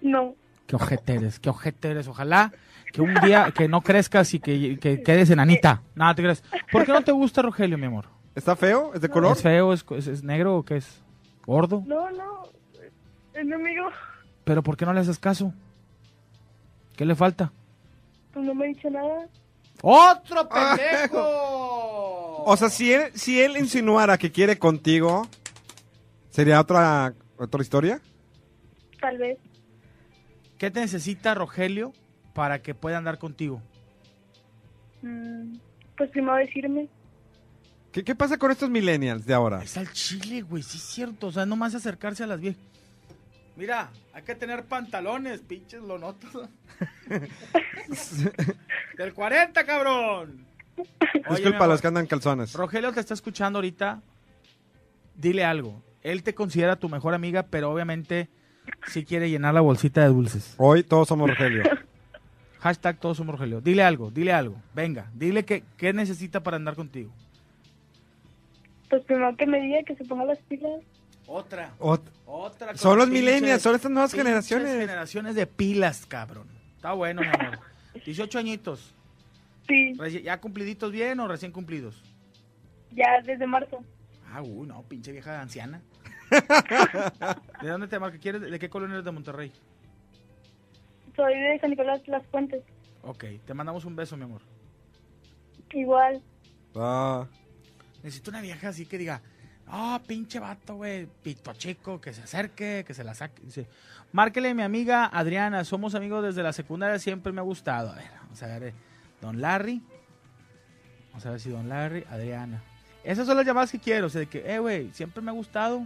[0.01, 0.35] No,
[0.67, 2.09] Qué ojete eres, qué ojete eres.
[2.09, 2.53] Ojalá
[2.93, 5.81] que un día que no crezcas y que, que quedes enanita.
[5.95, 6.43] Nada, te crees.
[6.71, 8.05] ¿Por qué no te gusta Rogelio, mi amor?
[8.35, 8.93] ¿Está feo?
[8.95, 9.33] ¿Es de color?
[9.37, 9.73] ¿Es feo?
[9.73, 11.01] ¿Es, es- es negro o qué es?
[11.47, 11.83] ¿Gordo?
[11.87, 12.43] no, no,
[13.35, 13.89] amigo,
[14.45, 15.55] ¿Pero por qué no le haces caso?
[16.97, 17.51] ¿Qué le falta?
[18.35, 19.27] pues no me dicho nada,
[19.81, 22.43] ¡Otro pendejo!
[22.45, 25.27] O sea, si él, si él insinuara que quiere contigo,
[26.31, 28.01] ¿sería otra, otra historia?
[29.01, 29.39] tal vez,
[30.59, 31.93] ¿Qué te necesita Rogelio
[32.35, 33.63] para que pueda andar contigo?
[35.03, 35.57] mm,
[35.97, 36.89] pues primero decirme,
[37.93, 39.63] ¿Qué, qué pasa con estos millennials de ahora?
[39.63, 41.29] Es al chile, güey, sí es cierto.
[41.29, 42.61] O sea, nomás acercarse a las viejas.
[43.57, 46.49] Mira, hay que tener pantalones, pinches lonotos.
[48.99, 50.47] Del 40, cabrón.
[50.77, 50.87] Oye,
[51.31, 52.53] Disculpa los que andan calzones.
[52.53, 54.01] Rogelio te está escuchando ahorita.
[55.17, 55.83] Dile algo.
[56.03, 58.29] Él te considera tu mejor amiga, pero obviamente
[58.87, 60.55] sí quiere llenar la bolsita de dulces.
[60.59, 61.63] Hoy todos somos Rogelio.
[62.61, 63.61] Hashtag todos somos Rogelio.
[63.61, 64.61] Dile algo, dile algo.
[64.75, 67.13] Venga, dile que, qué necesita para andar contigo.
[68.91, 70.81] pues primero que me diga que se ponga las pilas,
[71.27, 71.73] Otra.
[71.79, 72.75] Ot- Otra.
[72.77, 74.71] Son los pinches- millennials, son estas nuevas generaciones.
[74.71, 76.47] generaciones de pilas, cabrón.
[76.77, 77.59] Está bueno, mi amor.
[78.05, 78.95] 18 añitos.
[79.67, 79.95] sí,
[80.25, 82.03] ¿Ya cumpliditos bien o recién cumplidos?
[82.93, 83.85] ya desde marzo,
[84.33, 85.81] Ah, uy, no, pinche vieja anciana.
[87.63, 88.19] ¿De dónde te marca?
[88.19, 89.53] ¿Quieres, ¿De qué colonia eres de Monterrey?
[91.17, 92.63] Soy de San Nicolás Las Fuentes.
[93.03, 94.43] Ok, te mandamos un beso, mi amor.
[95.73, 96.23] Igual.
[96.77, 97.27] Ah,
[98.03, 99.21] Necesito una vieja así que diga,
[99.67, 103.43] ah, pinche vato, güey, pito chico, que se acerque, que se la saque.
[103.43, 103.67] Dice,
[104.13, 107.91] márquele a mi amiga Adriana, somos amigos desde la secundaria, siempre me ha gustado.
[107.91, 108.75] A ver, vamos a ver, eh,
[109.21, 109.83] Don Larry.
[111.09, 112.63] Vamos a ver si Don Larry, Adriana.
[113.03, 115.35] Esas son las llamadas que quiero, o sea, de que, eh, güey, siempre me ha
[115.35, 115.85] gustado.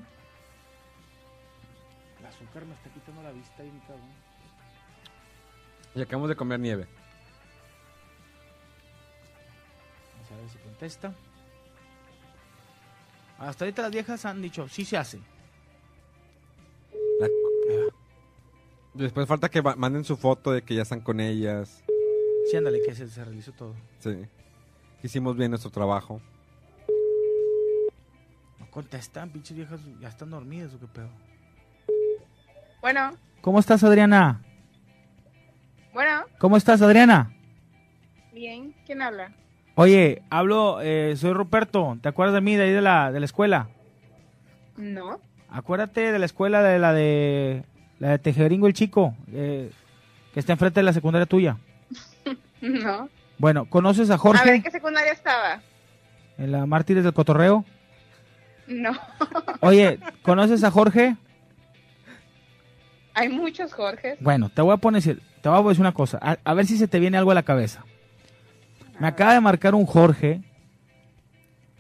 [2.52, 4.10] Azúcar me está quitando la vista, bien cabrón.
[5.94, 6.86] y acabamos de comer nieve.
[10.16, 11.14] Vamos a ver si contesta.
[13.38, 15.18] Hasta ahorita las viejas han dicho, sí se hace.
[17.20, 17.28] La-
[18.94, 21.82] Después falta que manden su foto de que ya están con ellas.
[22.50, 23.74] Sí, ándale, que se, se realizó todo.
[24.00, 24.26] Sí.
[25.02, 26.20] Hicimos bien nuestro trabajo.
[28.58, 31.08] No contestan, pinches viejas, ya están dormidas o qué pedo.
[32.82, 34.40] Bueno, ¿Cómo estás, Adriana?
[35.94, 37.32] bueno, ¿Cómo estás, Adriana?
[38.32, 38.74] bien.
[38.86, 39.30] ¿Quién habla?
[39.74, 41.96] Oye, hablo, eh, soy Ruperto.
[42.02, 43.68] ¿Te acuerdas de mí, de ahí de la, de la escuela?
[44.76, 45.20] No.
[45.50, 47.62] Acuérdate de la escuela de la de
[47.98, 49.70] la de Tejeringo el Chico, eh,
[50.34, 51.56] que está enfrente de la secundaria tuya.
[52.62, 53.08] No.
[53.38, 55.60] Bueno, ¿conoces a A ver, ¿en Jorge qué secundaria estaba?
[56.38, 57.64] en la Mártires del Cotorreo?
[58.68, 58.92] No.
[59.60, 61.16] Oye, ¿conoces a Jorge?
[63.14, 64.18] Hay muchos Jorges.
[64.20, 66.78] Bueno, te voy a poner, te voy a decir una cosa, a, a ver si
[66.78, 67.84] se te viene algo a la cabeza.
[68.98, 70.42] Me acaba de marcar un Jorge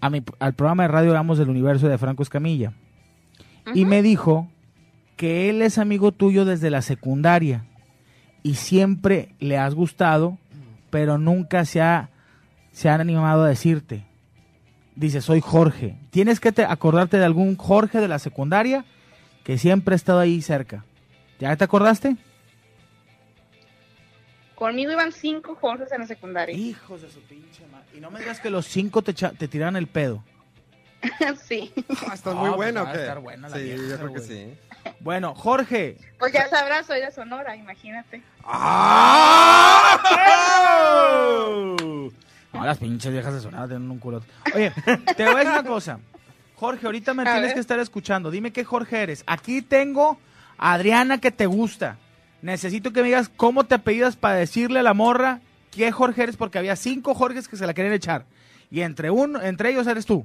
[0.00, 2.72] a mi, al programa de radio Vamos del Universo de Franco Escamilla
[3.74, 4.48] y me dijo
[5.16, 7.64] que él es amigo tuyo desde la secundaria
[8.42, 10.38] y siempre le has gustado,
[10.90, 12.10] pero nunca se ha
[12.72, 14.04] se han animado a decirte.
[14.96, 15.96] Dice, soy Jorge.
[16.10, 18.84] Tienes que te- acordarte de algún Jorge de la secundaria
[19.44, 20.84] que siempre ha estado ahí cerca.
[21.42, 22.16] ¿Ya te acordaste?
[24.54, 26.56] Conmigo iban cinco Jorges en la secundaria.
[26.56, 27.86] Hijos de su pinche madre.
[27.96, 30.22] Y no me digas que los cinco te, te tiran el pedo.
[31.48, 31.72] sí.
[32.06, 33.00] Ah, ¿Estás No, muy pues buena va o a qué?
[33.00, 34.54] estar buena la sí, vieja, yo creo que sí.
[35.00, 35.96] Bueno, Jorge.
[36.20, 38.22] Pues ya sabrás, soy de Sonora, imagínate.
[42.52, 44.22] No, las pinches viejas de Sonora tienen un culo.
[44.54, 44.72] Oye,
[45.16, 45.98] te voy a decir una cosa.
[46.54, 47.54] Jorge, ahorita me A tienes ver.
[47.54, 48.30] que estar escuchando.
[48.30, 49.24] Dime qué Jorge eres.
[49.26, 50.18] Aquí tengo
[50.62, 51.98] Adriana que te gusta.
[52.40, 55.40] Necesito que me digas cómo te apellidas para decirle a la morra
[55.72, 58.26] qué Jorge eres, porque había cinco Jorges que se la querían echar.
[58.70, 60.24] Y entre uno, entre ellos eres tú.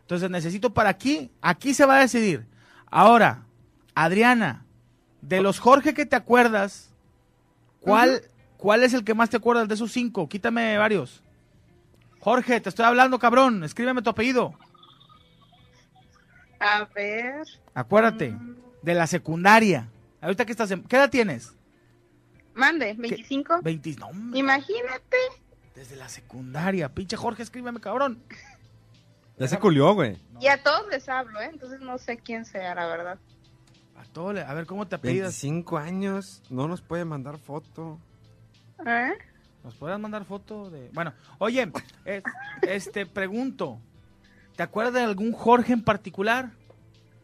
[0.00, 2.46] Entonces necesito para aquí, aquí se va a decidir.
[2.90, 3.44] Ahora,
[3.94, 4.64] Adriana,
[5.22, 6.90] de los Jorge que te acuerdas,
[7.78, 8.22] ¿cuál,
[8.56, 10.28] ¿cuál es el que más te acuerdas de esos cinco?
[10.28, 11.22] Quítame varios.
[12.18, 13.62] Jorge, te estoy hablando, cabrón.
[13.62, 14.52] Escríbeme tu apellido.
[16.58, 17.46] A ver.
[17.72, 18.36] Acuérdate,
[18.86, 19.88] de la secundaria.
[20.20, 20.84] Ahorita que estás en...
[20.84, 21.52] ¿Qué edad tienes?
[22.54, 23.60] Mande, 25.
[23.60, 23.96] 20...
[23.96, 25.16] No, Imagínate.
[25.74, 26.88] desde la secundaria.
[26.94, 28.22] Pinche Jorge, escríbeme, cabrón.
[29.38, 30.16] Ya se culió, güey.
[30.40, 31.50] Y a todos les hablo, ¿eh?
[31.52, 33.18] Entonces no sé quién sea, la verdad.
[33.96, 35.32] A, todo le- a ver, ¿cómo te apellidas?
[35.42, 37.98] 25 años, no nos puede mandar foto.
[38.86, 39.12] ¿Eh?
[39.64, 40.90] ¿Nos podrás mandar foto de...?
[40.94, 41.70] Bueno, oye,
[42.04, 42.22] eh,
[42.62, 43.80] este, pregunto.
[44.54, 46.52] ¿Te acuerdas de algún Jorge en particular?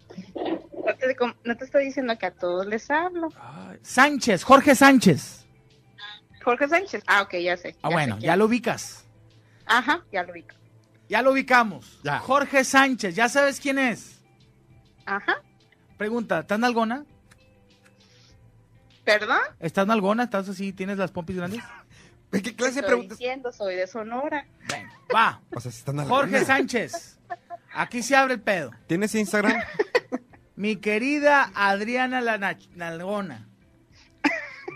[1.02, 3.28] No te, com- no te estoy diciendo que a todos les hablo.
[3.82, 5.44] Sánchez, Jorge Sánchez.
[6.44, 7.02] Jorge Sánchez.
[7.06, 7.76] Ah, ok, ya sé.
[7.82, 9.04] Ah, bueno, ya lo ubicas.
[9.66, 10.44] Ajá, ya lo vi.
[11.08, 12.00] Ya lo ubicamos.
[12.04, 12.18] Ya.
[12.20, 14.20] Jorge Sánchez, ¿ya sabes quién es?
[15.04, 15.42] Ajá.
[15.98, 17.04] Pregunta, ¿estás nalgona?
[19.04, 19.40] ¿Perdón?
[19.58, 20.24] ¿Estás nalgona?
[20.24, 20.72] ¿Estás así?
[20.72, 21.60] ¿Tienes las pompis grandes?
[22.30, 23.18] ¿Qué clase de Estoy preguntas?
[23.18, 24.46] diciendo, soy de Sonora.
[25.14, 25.40] Va.
[25.54, 27.18] O sea, si están al- Jorge Sánchez.
[27.74, 28.70] Aquí se abre el pedo.
[28.86, 29.52] ¿Tienes Instagram?
[30.56, 33.48] Mi querida Adriana la Nalgona.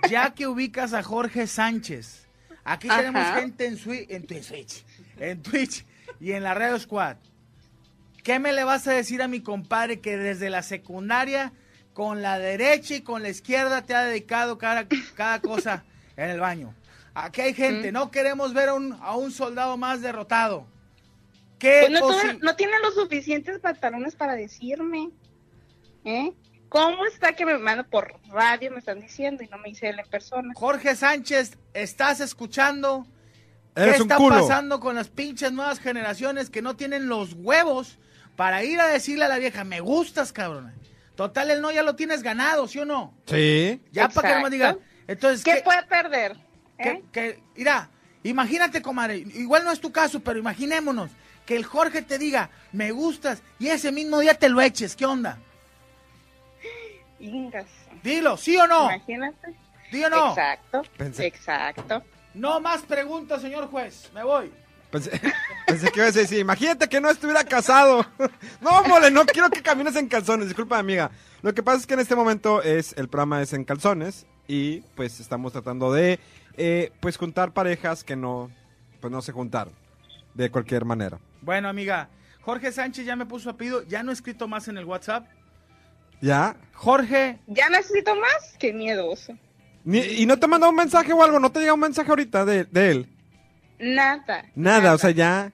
[0.09, 2.27] Ya que ubicas a Jorge Sánchez.
[2.65, 2.99] Aquí Ajá.
[2.99, 4.85] tenemos gente en, Swi- en Switch,
[5.19, 5.85] en Twitch
[6.21, 7.17] y en la Radio Squad.
[8.23, 11.53] ¿Qué me le vas a decir a mi compadre que desde la secundaria
[11.95, 15.85] con la derecha y con la izquierda te ha dedicado cada, cada cosa
[16.17, 16.75] en el baño?
[17.15, 20.67] Aquí hay gente, no queremos ver a un, a un soldado más derrotado.
[21.59, 25.11] ¿Qué Pues no, tienen los suficientes pantalones para decirme.
[26.07, 26.33] ¿Eh?
[26.69, 29.99] ¿Cómo está que me mandan por radio, me están diciendo, y no me dice él
[29.99, 30.53] en persona?
[30.55, 33.07] Jorge Sánchez, ¿estás escuchando?
[33.75, 37.99] ¿Qué Eres está pasando con las pinches nuevas generaciones que no tienen los huevos
[38.37, 40.73] para ir a decirle a la vieja, me gustas, cabrón?
[41.17, 43.13] Total, el no ya lo tienes ganado, ¿sí o no?
[43.27, 43.83] Sí.
[43.91, 44.79] Ya para que no me diga.
[45.09, 46.37] Entonces, ¿Qué ¿qué, puede perder?
[46.79, 47.03] ¿Eh?
[47.57, 47.91] mira,
[48.23, 51.11] imagínate, comadre, igual no es tu caso, pero imaginémonos
[51.45, 55.07] que el Jorge te diga, me gustas, y ese mismo día te lo eches, ¿qué
[55.07, 55.39] onda?
[57.21, 57.67] Ingas.
[58.03, 58.85] Dilo, ¿sí o no?
[58.93, 59.55] Imagínate.
[59.91, 60.29] ¿Sí o no?
[60.31, 62.03] Exacto, Pensé- exacto.
[62.35, 64.11] No más preguntas, señor juez.
[64.15, 64.53] Me voy.
[64.91, 65.21] Pensé,
[65.67, 68.05] pensé que ibas a decir, imagínate que no estuviera casado.
[68.61, 70.49] No, mole, no quiero que camines en calzones.
[70.49, 71.11] Disculpa, amiga.
[71.43, 74.81] Lo que pasa es que en este momento es el programa es en calzones y
[74.97, 76.19] pues estamos tratando de
[76.57, 78.51] eh, pues juntar parejas que no
[79.01, 79.73] pues no se juntaron
[80.35, 81.19] de cualquier manera.
[81.43, 82.09] Bueno, amiga,
[82.41, 85.27] Jorge Sánchez ya me puso apellido, ya no he escrito más en el WhatsApp.
[86.21, 86.57] ¿Ya?
[86.75, 88.57] Jorge, ¿Ya necesito más?
[88.59, 89.37] Qué miedoso.
[89.85, 91.39] Ni- ¿Y no te mandó un mensaje o algo?
[91.41, 93.09] ¿No te llega un mensaje ahorita de, de él?
[93.79, 94.45] Nada.
[94.55, 95.53] Nada, o sea, ya...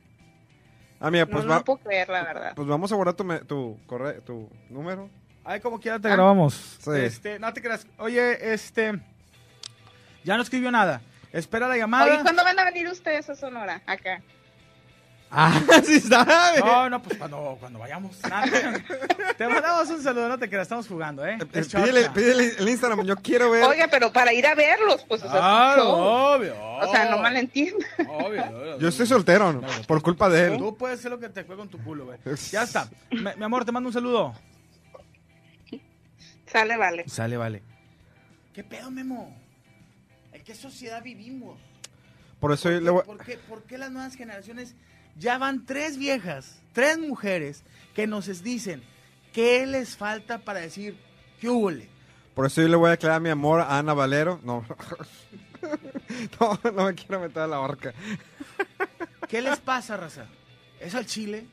[1.01, 2.53] Amiga, No, pues, no va- lo puedo creer, la verdad.
[2.55, 5.11] pues vamos a guardar tu, me- tu, corre- tu número.
[5.45, 6.55] ahí como quiera te grabamos.
[6.81, 6.91] Sí.
[6.97, 7.87] Este, no te creas.
[7.99, 9.01] Oye, este,
[10.25, 11.03] ya no escribió nada.
[11.33, 12.05] Espera la llamada.
[12.13, 13.83] Oye, ¿cuándo van a venir ustedes a Sonora?
[13.87, 14.23] Acá.
[15.35, 16.61] Ah, sí sabe.
[16.61, 18.21] No, no, pues cuando, cuando vayamos.
[18.29, 18.47] Nada.
[19.39, 21.39] te mandamos un saludo, no te creas, estamos jugando, ¿eh?
[21.41, 23.65] Eh, Es Pídele, pídele el Instagram, yo quiero ver.
[23.65, 25.89] Oiga, pero para ir a verlos, pues, o sea, Claro,
[26.35, 26.55] obvio.
[26.61, 27.89] O sea, no malentiendan.
[28.09, 28.79] Obvio, obvio.
[28.79, 29.63] Yo estoy soltero, ¿no?
[29.89, 30.59] por culpa de él.
[30.59, 32.19] Tú puedes hacer lo que te juegue con tu culo, güey.
[32.51, 32.89] Ya está.
[33.11, 34.35] Me- mi amor, te mando un saludo.
[36.47, 37.09] Sale, vale.
[37.09, 37.63] Sale, vale.
[38.53, 39.35] ¿Qué pedo, Memo?
[40.33, 41.59] ¿En qué sociedad vivimos?
[42.39, 44.75] Por eso ¿Por yo qué, le voy- por qué- por qué las nuevas generaciones
[45.19, 48.83] ya van tres viejas, tres mujeres que nos dicen
[49.33, 50.97] qué les falta para decir
[51.41, 51.89] qué húbole?
[52.35, 54.41] por eso yo le voy a declarar mi amor a Ana Valero.
[54.43, 54.65] No.
[56.41, 57.93] no, no me quiero meter a la horca.
[59.29, 60.27] ¿Qué les pasa, raza?
[60.81, 61.47] ¿Es al chile?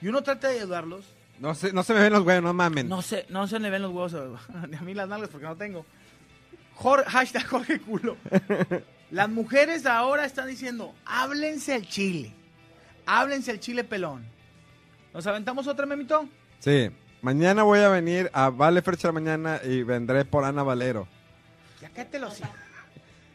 [0.00, 1.04] Y uno trata de ayudarlos.
[1.38, 2.88] No se, no se me ven los güeyes, no mamen.
[2.88, 4.12] No sé, no se le ven los huevos
[4.68, 5.86] ni a mí las nalgas porque no tengo.
[6.74, 8.16] Jorge, hashtag Jorge Culo.
[9.10, 12.32] Las mujeres ahora están diciendo, háblense el chile.
[13.06, 14.24] Háblense el chile pelón.
[15.12, 16.28] ¿Nos aventamos otra, memito?
[16.60, 16.90] Sí.
[17.20, 21.06] Mañana voy a venir a Vale Fercha la mañana y vendré por Ana Valero.
[21.80, 22.44] Ya que te lo sé.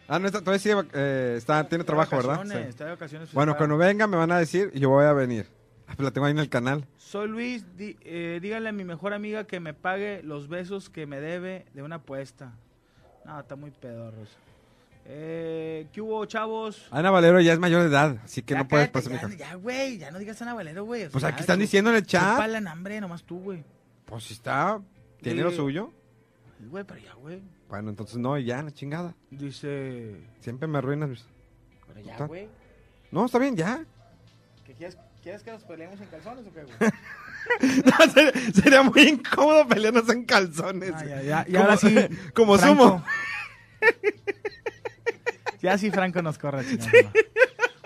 [0.09, 2.41] Ah, no, está, todavía sí, eh, está, tiene trabajo, ¿verdad?
[2.45, 2.57] Sí.
[2.57, 3.31] Está de vacaciones.
[3.33, 5.47] Bueno, cuando venga me van a decir y yo voy a venir.
[5.87, 6.85] Ah, pues La tengo ahí en el canal.
[6.97, 11.05] Soy Luis, di- eh, dígale a mi mejor amiga que me pague los besos que
[11.05, 12.53] me debe de una apuesta.
[13.25, 14.29] No, está muy pedorros.
[15.09, 16.85] Eh, ¿Qué hubo, chavos?
[16.91, 19.37] Ana Valero ya es mayor de edad, así que Ya no puedes cállate, presumir.
[19.37, 21.07] Ya, ya, güey, ya no digas Ana Valero, güey.
[21.07, 22.31] Pues sea, aquí están diciendo en el chat.
[22.33, 23.63] chúpala en hambre, nomás tú, güey.
[24.05, 24.81] Pues si está,
[25.21, 25.93] tiene lo suyo.
[26.59, 27.41] Güey, pero ya, güey.
[27.69, 29.15] Bueno, entonces no, ya, la chingada.
[29.31, 30.17] Dice...
[30.41, 31.07] Siempre me arruinas.
[31.09, 31.25] Luis.
[31.87, 32.49] Pero ya, güey.
[33.11, 33.85] No, está bien, ya.
[34.65, 36.77] ¿Qué quieres, ¿Quieres que nos peleemos en calzones o qué, güey?
[37.85, 40.91] No, sería, sería muy incómodo pelearnos en calzones.
[40.93, 41.95] Ah, ya, ya, y Como- ahora sí.
[42.33, 42.83] Como Franco.
[42.83, 43.05] sumo.
[45.61, 47.11] Ya sí, Franco nos corre, chingada.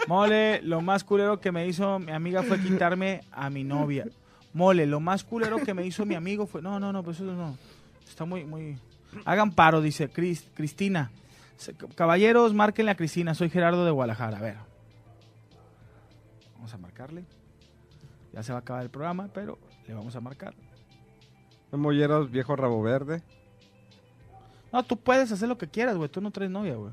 [0.07, 4.05] Mole, lo más culero que me hizo mi amiga fue quitarme a mi novia.
[4.53, 6.61] Mole, lo más culero que me hizo mi amigo fue.
[6.61, 7.57] No, no, no, pues eso no.
[8.07, 8.78] Está muy, muy.
[9.26, 11.11] Hagan paro, dice Cris- Cristina.
[11.95, 13.34] Caballeros, márquenle a Cristina.
[13.36, 14.38] Soy Gerardo de Guadalajara.
[14.39, 14.55] A ver.
[16.55, 17.24] Vamos a marcarle.
[18.34, 19.57] Ya se va a acabar el programa, pero
[19.88, 20.53] le vamos a marcar.
[21.72, 23.22] Molleros, viejo rabo verde.
[24.74, 26.09] No, tú puedes hacer lo que quieras, güey.
[26.09, 26.91] Tú no traes novia, güey.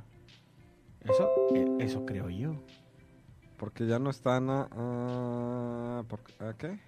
[1.09, 2.55] Eso, eh, eso creo yo.
[3.57, 4.69] Porque ya no están a...
[4.71, 6.45] a- ¿por qué?
[6.45, 6.79] ¿a qué?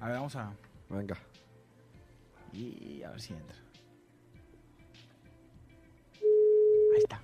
[0.00, 0.52] A ver, vamos a.
[0.88, 1.18] Venga.
[2.52, 3.56] Y a ver si entra.
[6.92, 7.20] Ahí está.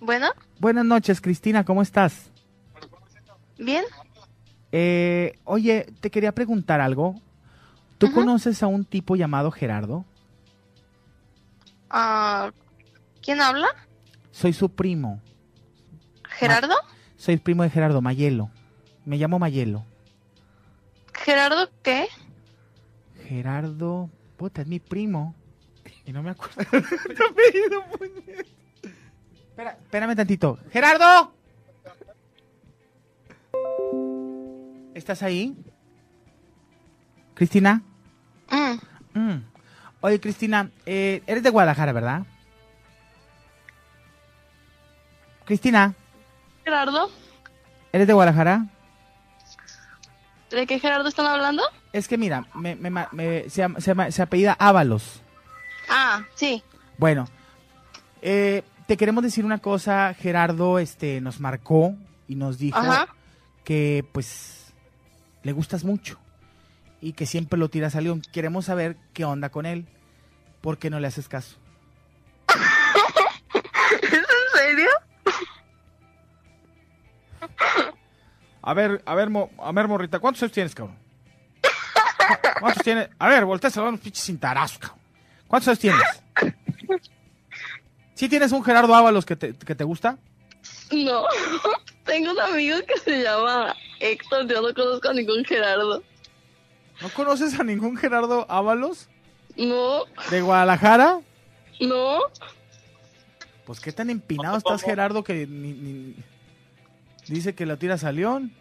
[0.00, 2.30] Bueno, Buenas noches, Cristina, ¿cómo estás?
[3.58, 3.84] bien.
[4.72, 7.20] Eh, oye, te quería preguntar algo.
[7.98, 10.04] ¿Tú conoces a un tipo llamado Gerardo?
[11.90, 12.50] Ah,
[13.22, 13.68] ¿Quién habla?
[14.30, 15.20] Soy su primo.
[16.28, 16.74] ¿Gerardo?
[17.16, 18.50] Soy primo de Gerardo, Mayelo.
[19.04, 19.84] Me llamo Mayelo.
[21.14, 22.08] ¿Gerardo qué?
[23.26, 25.34] Gerardo, puta, es mi primo.
[26.04, 26.60] Y no me acuerdo.
[29.48, 30.58] Espera, espérame tantito.
[30.70, 31.32] ¡Gerardo!
[34.94, 35.56] ¿Estás ahí?
[37.36, 37.82] ¿Cristina?
[38.50, 38.78] Mm,
[39.14, 39.42] Mm.
[40.02, 42.22] Oye, Cristina, eh, eres de Guadalajara, ¿verdad?
[45.44, 45.94] Cristina,
[46.64, 47.10] ¿Gerardo?
[47.92, 48.66] ¿eres de Guadalajara?
[50.50, 51.62] ¿De qué Gerardo están hablando?
[51.92, 53.66] Es que mira, me, me me- se,
[54.10, 55.22] se apellida Ábalos.
[55.88, 56.62] Ah, sí.
[56.98, 57.26] Bueno,
[58.22, 61.94] eh, te queremos decir una cosa, Gerardo este, nos marcó
[62.28, 63.08] y nos dijo Ajá.
[63.64, 64.72] que pues
[65.42, 66.18] le gustas mucho
[67.00, 68.22] y que siempre lo tiras a León.
[68.32, 69.86] Queremos saber qué onda con él,
[70.60, 71.56] ¿por qué no le haces caso?
[74.02, 74.24] ¿Es en
[74.54, 74.88] serio?
[78.62, 80.96] A ver, a ver, mo- a ver, morrita, ¿cuántos años tienes, cabrón?
[81.62, 83.08] ¿Cu- ¿Cuántos tienes?
[83.18, 84.98] A ver, voltea a un pinche cintarazo, cabrón.
[85.46, 86.02] ¿Cuántos años tienes?
[88.14, 90.18] ¿Sí tienes un Gerardo Ábalos que te, que te gusta?
[90.90, 91.24] No,
[92.04, 96.02] tengo un amigo que se llama Héctor, yo no conozco a ningún Gerardo.
[97.00, 99.08] ¿No conoces a ningún Gerardo Ábalos
[99.56, 101.20] No, de Guadalajara?
[101.80, 102.18] no,
[103.66, 106.16] Pues qué tan empinado estás, Gerardo, que ni, ni-
[107.28, 108.52] dice que la tiras a León.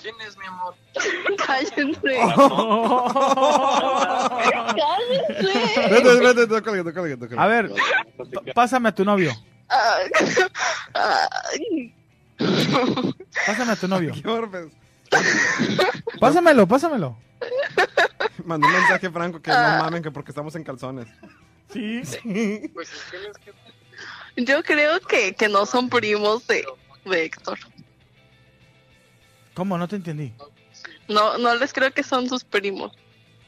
[0.00, 0.74] ¿Quién es mi amor?
[1.46, 2.00] cállense.
[5.90, 6.20] Vete, cállense.
[6.20, 7.16] vete, tócale, tócale.
[7.36, 7.70] A ver,
[8.54, 9.32] pásame a tu novio.
[13.46, 14.14] Pásame a tu novio.
[16.20, 17.16] Pásamelo, pásamelo.
[18.44, 21.06] Mandó un mensaje Franco que no mamen que porque estamos en calzones.
[21.72, 22.02] Sí.
[22.74, 23.52] Pues tienes que...
[24.44, 26.64] Yo creo que, que no son primos de,
[27.04, 27.58] de Héctor.
[29.54, 29.76] ¿Cómo?
[29.76, 30.32] No te entendí.
[31.08, 32.92] No, no les creo que son sus primos.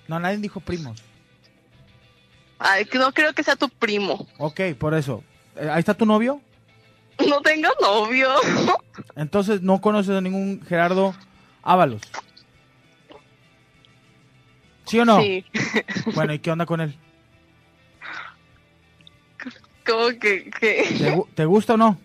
[0.09, 1.03] No, nadie dijo primos.
[2.59, 4.27] Ay, no creo que sea tu primo.
[4.39, 5.23] Ok, por eso.
[5.57, 6.41] Eh, Ahí está tu novio.
[7.27, 8.29] No tengo novio.
[9.17, 11.15] Entonces no conoces a ningún Gerardo
[11.65, 12.03] Ábalos.
[14.87, 15.21] ¿Sí o no?
[15.23, 15.45] Sí.
[16.15, 16.95] Bueno, ¿y qué onda con él?
[19.87, 21.99] Como que, que ¿Te, gu- te gusta o no?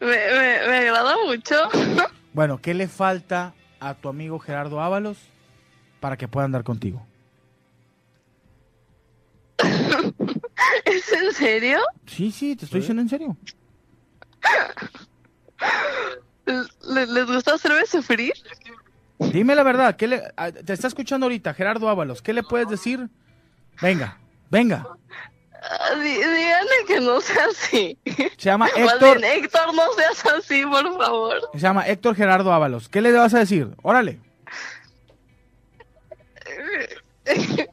[0.00, 1.68] me, me, me agrada mucho.
[2.32, 5.18] Bueno, ¿qué le falta a tu amigo Gerardo Ábalos
[6.00, 7.04] para que pueda andar contigo?
[10.84, 11.78] ¿Es en serio?
[12.06, 13.36] Sí, sí, te estoy diciendo en serio.
[16.46, 18.32] ¿Les, les gusta hacerme sufrir?
[19.18, 22.68] Dime la verdad, ¿qué le, a- te está escuchando ahorita Gerardo Ábalos, ¿qué le puedes
[22.68, 23.08] decir?
[23.80, 24.18] Venga,
[24.50, 24.86] venga.
[25.54, 27.96] Ah, dí- Díganle que no sea así.
[28.04, 31.36] Se llama Héctor, bien, Héctor, no seas así, por favor.
[31.52, 32.88] se llama Héctor Gerardo Ábalos.
[32.88, 33.68] ¿Qué le vas a decir?
[33.82, 34.18] Órale.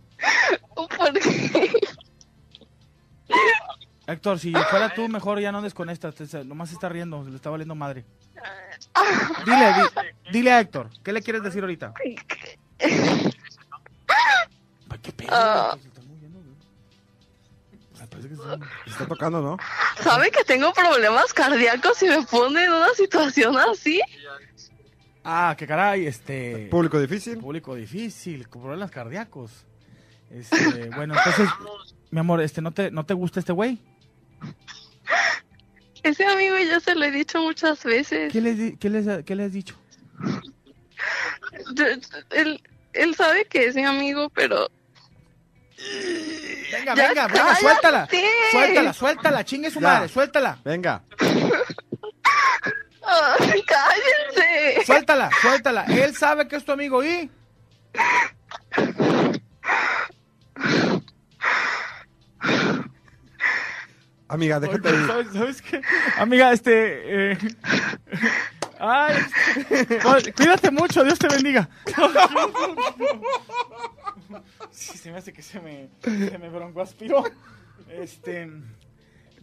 [0.76, 1.69] Porque
[4.12, 6.16] Héctor, si fuera tú, mejor ya no desconectas.
[6.16, 8.06] te- Nomás se está riendo, se le está valiendo madre.
[9.46, 11.94] Dile, di- dile a Héctor, ¿qué le quieres decir ahorita?
[12.04, 12.16] Ay,
[15.02, 15.78] qué pedo, Ah.
[15.82, 16.52] se está moviendo, güey.
[18.02, 19.58] Ay, parece que se está- Se está tocando, ¿no?
[20.02, 24.02] sabe que tengo problemas cardíacos y me pone en una situación así.
[25.24, 26.68] Ah, qué caray, este...
[26.72, 27.38] Público difícil.
[27.38, 29.52] Público difícil, con problemas cardíacos.
[30.32, 31.50] Este, bueno, entonces,
[32.12, 33.80] mi amor, este, ¿no te, no te gusta este güey?
[36.10, 38.32] Ese amigo ya se lo he dicho muchas veces.
[38.32, 39.76] ¿Qué le, di- qué les- qué le has dicho?
[41.74, 41.86] Yo-
[42.32, 42.62] él,
[42.94, 44.68] él sabe que es mi amigo, pero
[46.72, 48.08] Venga, Ya venga, suéltala.
[48.52, 49.88] Suéltala, suéltala, chingue su Ya.
[49.88, 50.58] madre, suéltala.
[50.66, 51.02] Venga.
[53.02, 54.86] Ay, cállense.
[54.86, 55.86] Suéltala, suéltala.
[55.86, 57.30] Él sabe que es tu amigo y...
[64.30, 65.08] Amiga, déjate ir.
[65.08, 65.82] ¿Sabes, sabes qué?
[66.18, 67.32] Amiga, este...
[67.34, 67.38] eh,
[68.80, 69.18] Ay,
[69.70, 71.68] este, cu- cuídate mucho, Dios te bendiga.
[74.72, 77.24] Sí, se me hace que se me, se me broncoaspiró.
[77.90, 78.50] Este...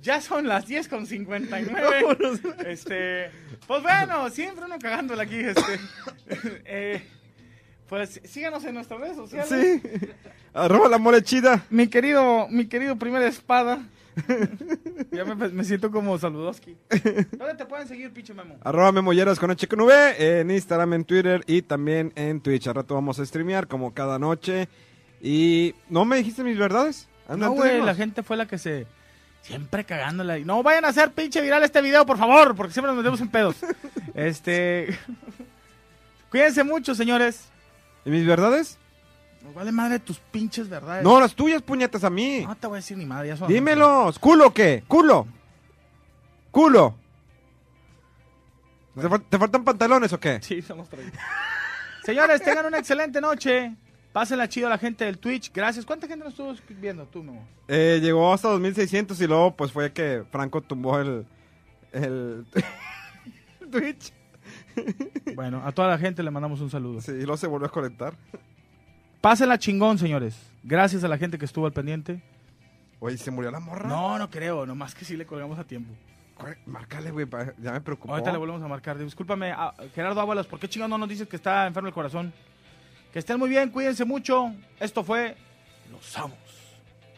[0.01, 2.16] Ya son las 10 con 59.
[2.66, 3.30] Este,
[3.66, 5.37] pues bueno, siempre uno cagándola aquí.
[5.37, 5.80] Este,
[6.64, 7.05] eh,
[7.89, 9.49] pues síganos en nuestras redes sociales.
[9.82, 10.09] Sí.
[10.55, 11.64] Arroba la mole chida.
[11.70, 13.80] Mi querido, mi querido primera espada.
[15.11, 16.77] Ya me, me siento como Saludowski.
[17.33, 18.57] ¿Dónde te pueden seguir, pinche Memo?
[18.62, 22.67] Arroba memolleras con H con V, en Instagram, en Twitter y también en Twitch.
[22.67, 24.69] Al rato vamos a streamear como cada noche.
[25.21, 27.09] Y ¿no me dijiste mis verdades?
[27.29, 28.87] Anda, No, güey, la gente fue la que se...
[29.43, 30.39] Siempre cagándola.
[30.41, 33.29] No vayan a hacer pinche viral este video, por favor, porque siempre nos metemos en
[33.29, 33.57] pedos.
[34.14, 34.99] este...
[36.31, 37.49] Cuídense mucho, señores.
[38.05, 38.79] ¿Y mis verdades?
[39.47, 41.05] Nos vale madre tus pinches verdades.
[41.05, 42.40] No, las tuyas, puñetas, a mí.
[42.44, 43.47] No te voy a decir ni madre, ya son...
[43.49, 44.18] Dímelos.
[44.18, 44.82] ¿Culo qué?
[44.88, 45.26] ¿Culo?
[46.51, 46.97] ¿Culo?
[48.97, 50.40] ¿Te, fal- te faltan pantalones o qué?
[50.42, 51.07] Sí, somos tres.
[52.05, 53.74] Señores, tengan una excelente noche.
[54.12, 55.53] Pásenla chido a la gente del Twitch.
[55.53, 55.84] Gracias.
[55.84, 57.47] ¿Cuánta gente nos estuvo viendo tú, Memo?
[57.68, 61.26] Eh, llegó hasta 2600 y luego pues fue que Franco tumbó el,
[61.92, 62.47] el
[63.70, 64.12] Twitch.
[65.34, 67.01] Bueno, a toda la gente le mandamos un saludo.
[67.03, 68.16] Sí, y luego se volvió a conectar.
[69.27, 70.37] Pásenla chingón, señores.
[70.62, 72.22] Gracias a la gente que estuvo al pendiente.
[73.01, 73.89] Oye, ¿se murió la morra?
[73.89, 74.64] No, no creo.
[74.64, 75.93] Nomás que sí le colgamos a tiempo.
[76.37, 77.27] Corre, Márcale, güey,
[77.61, 78.12] ya me preocupó.
[78.12, 78.97] Ahorita le volvemos a marcar.
[78.97, 82.33] Discúlpame, a- Gerardo Ábalos, ¿por qué chingón no nos dices que está enfermo el corazón?
[83.12, 84.53] Que estén muy bien, cuídense mucho.
[84.79, 85.37] Esto fue
[85.91, 86.39] Los Amos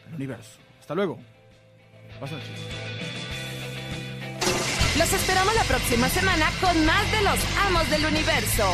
[0.07, 0.57] del Universo.
[0.79, 1.19] Hasta luego.
[2.19, 2.43] Pásenla.
[4.97, 8.65] Los esperamos la próxima semana con más de los amos del universo.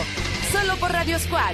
[0.54, 1.54] Solo por Radio Squad,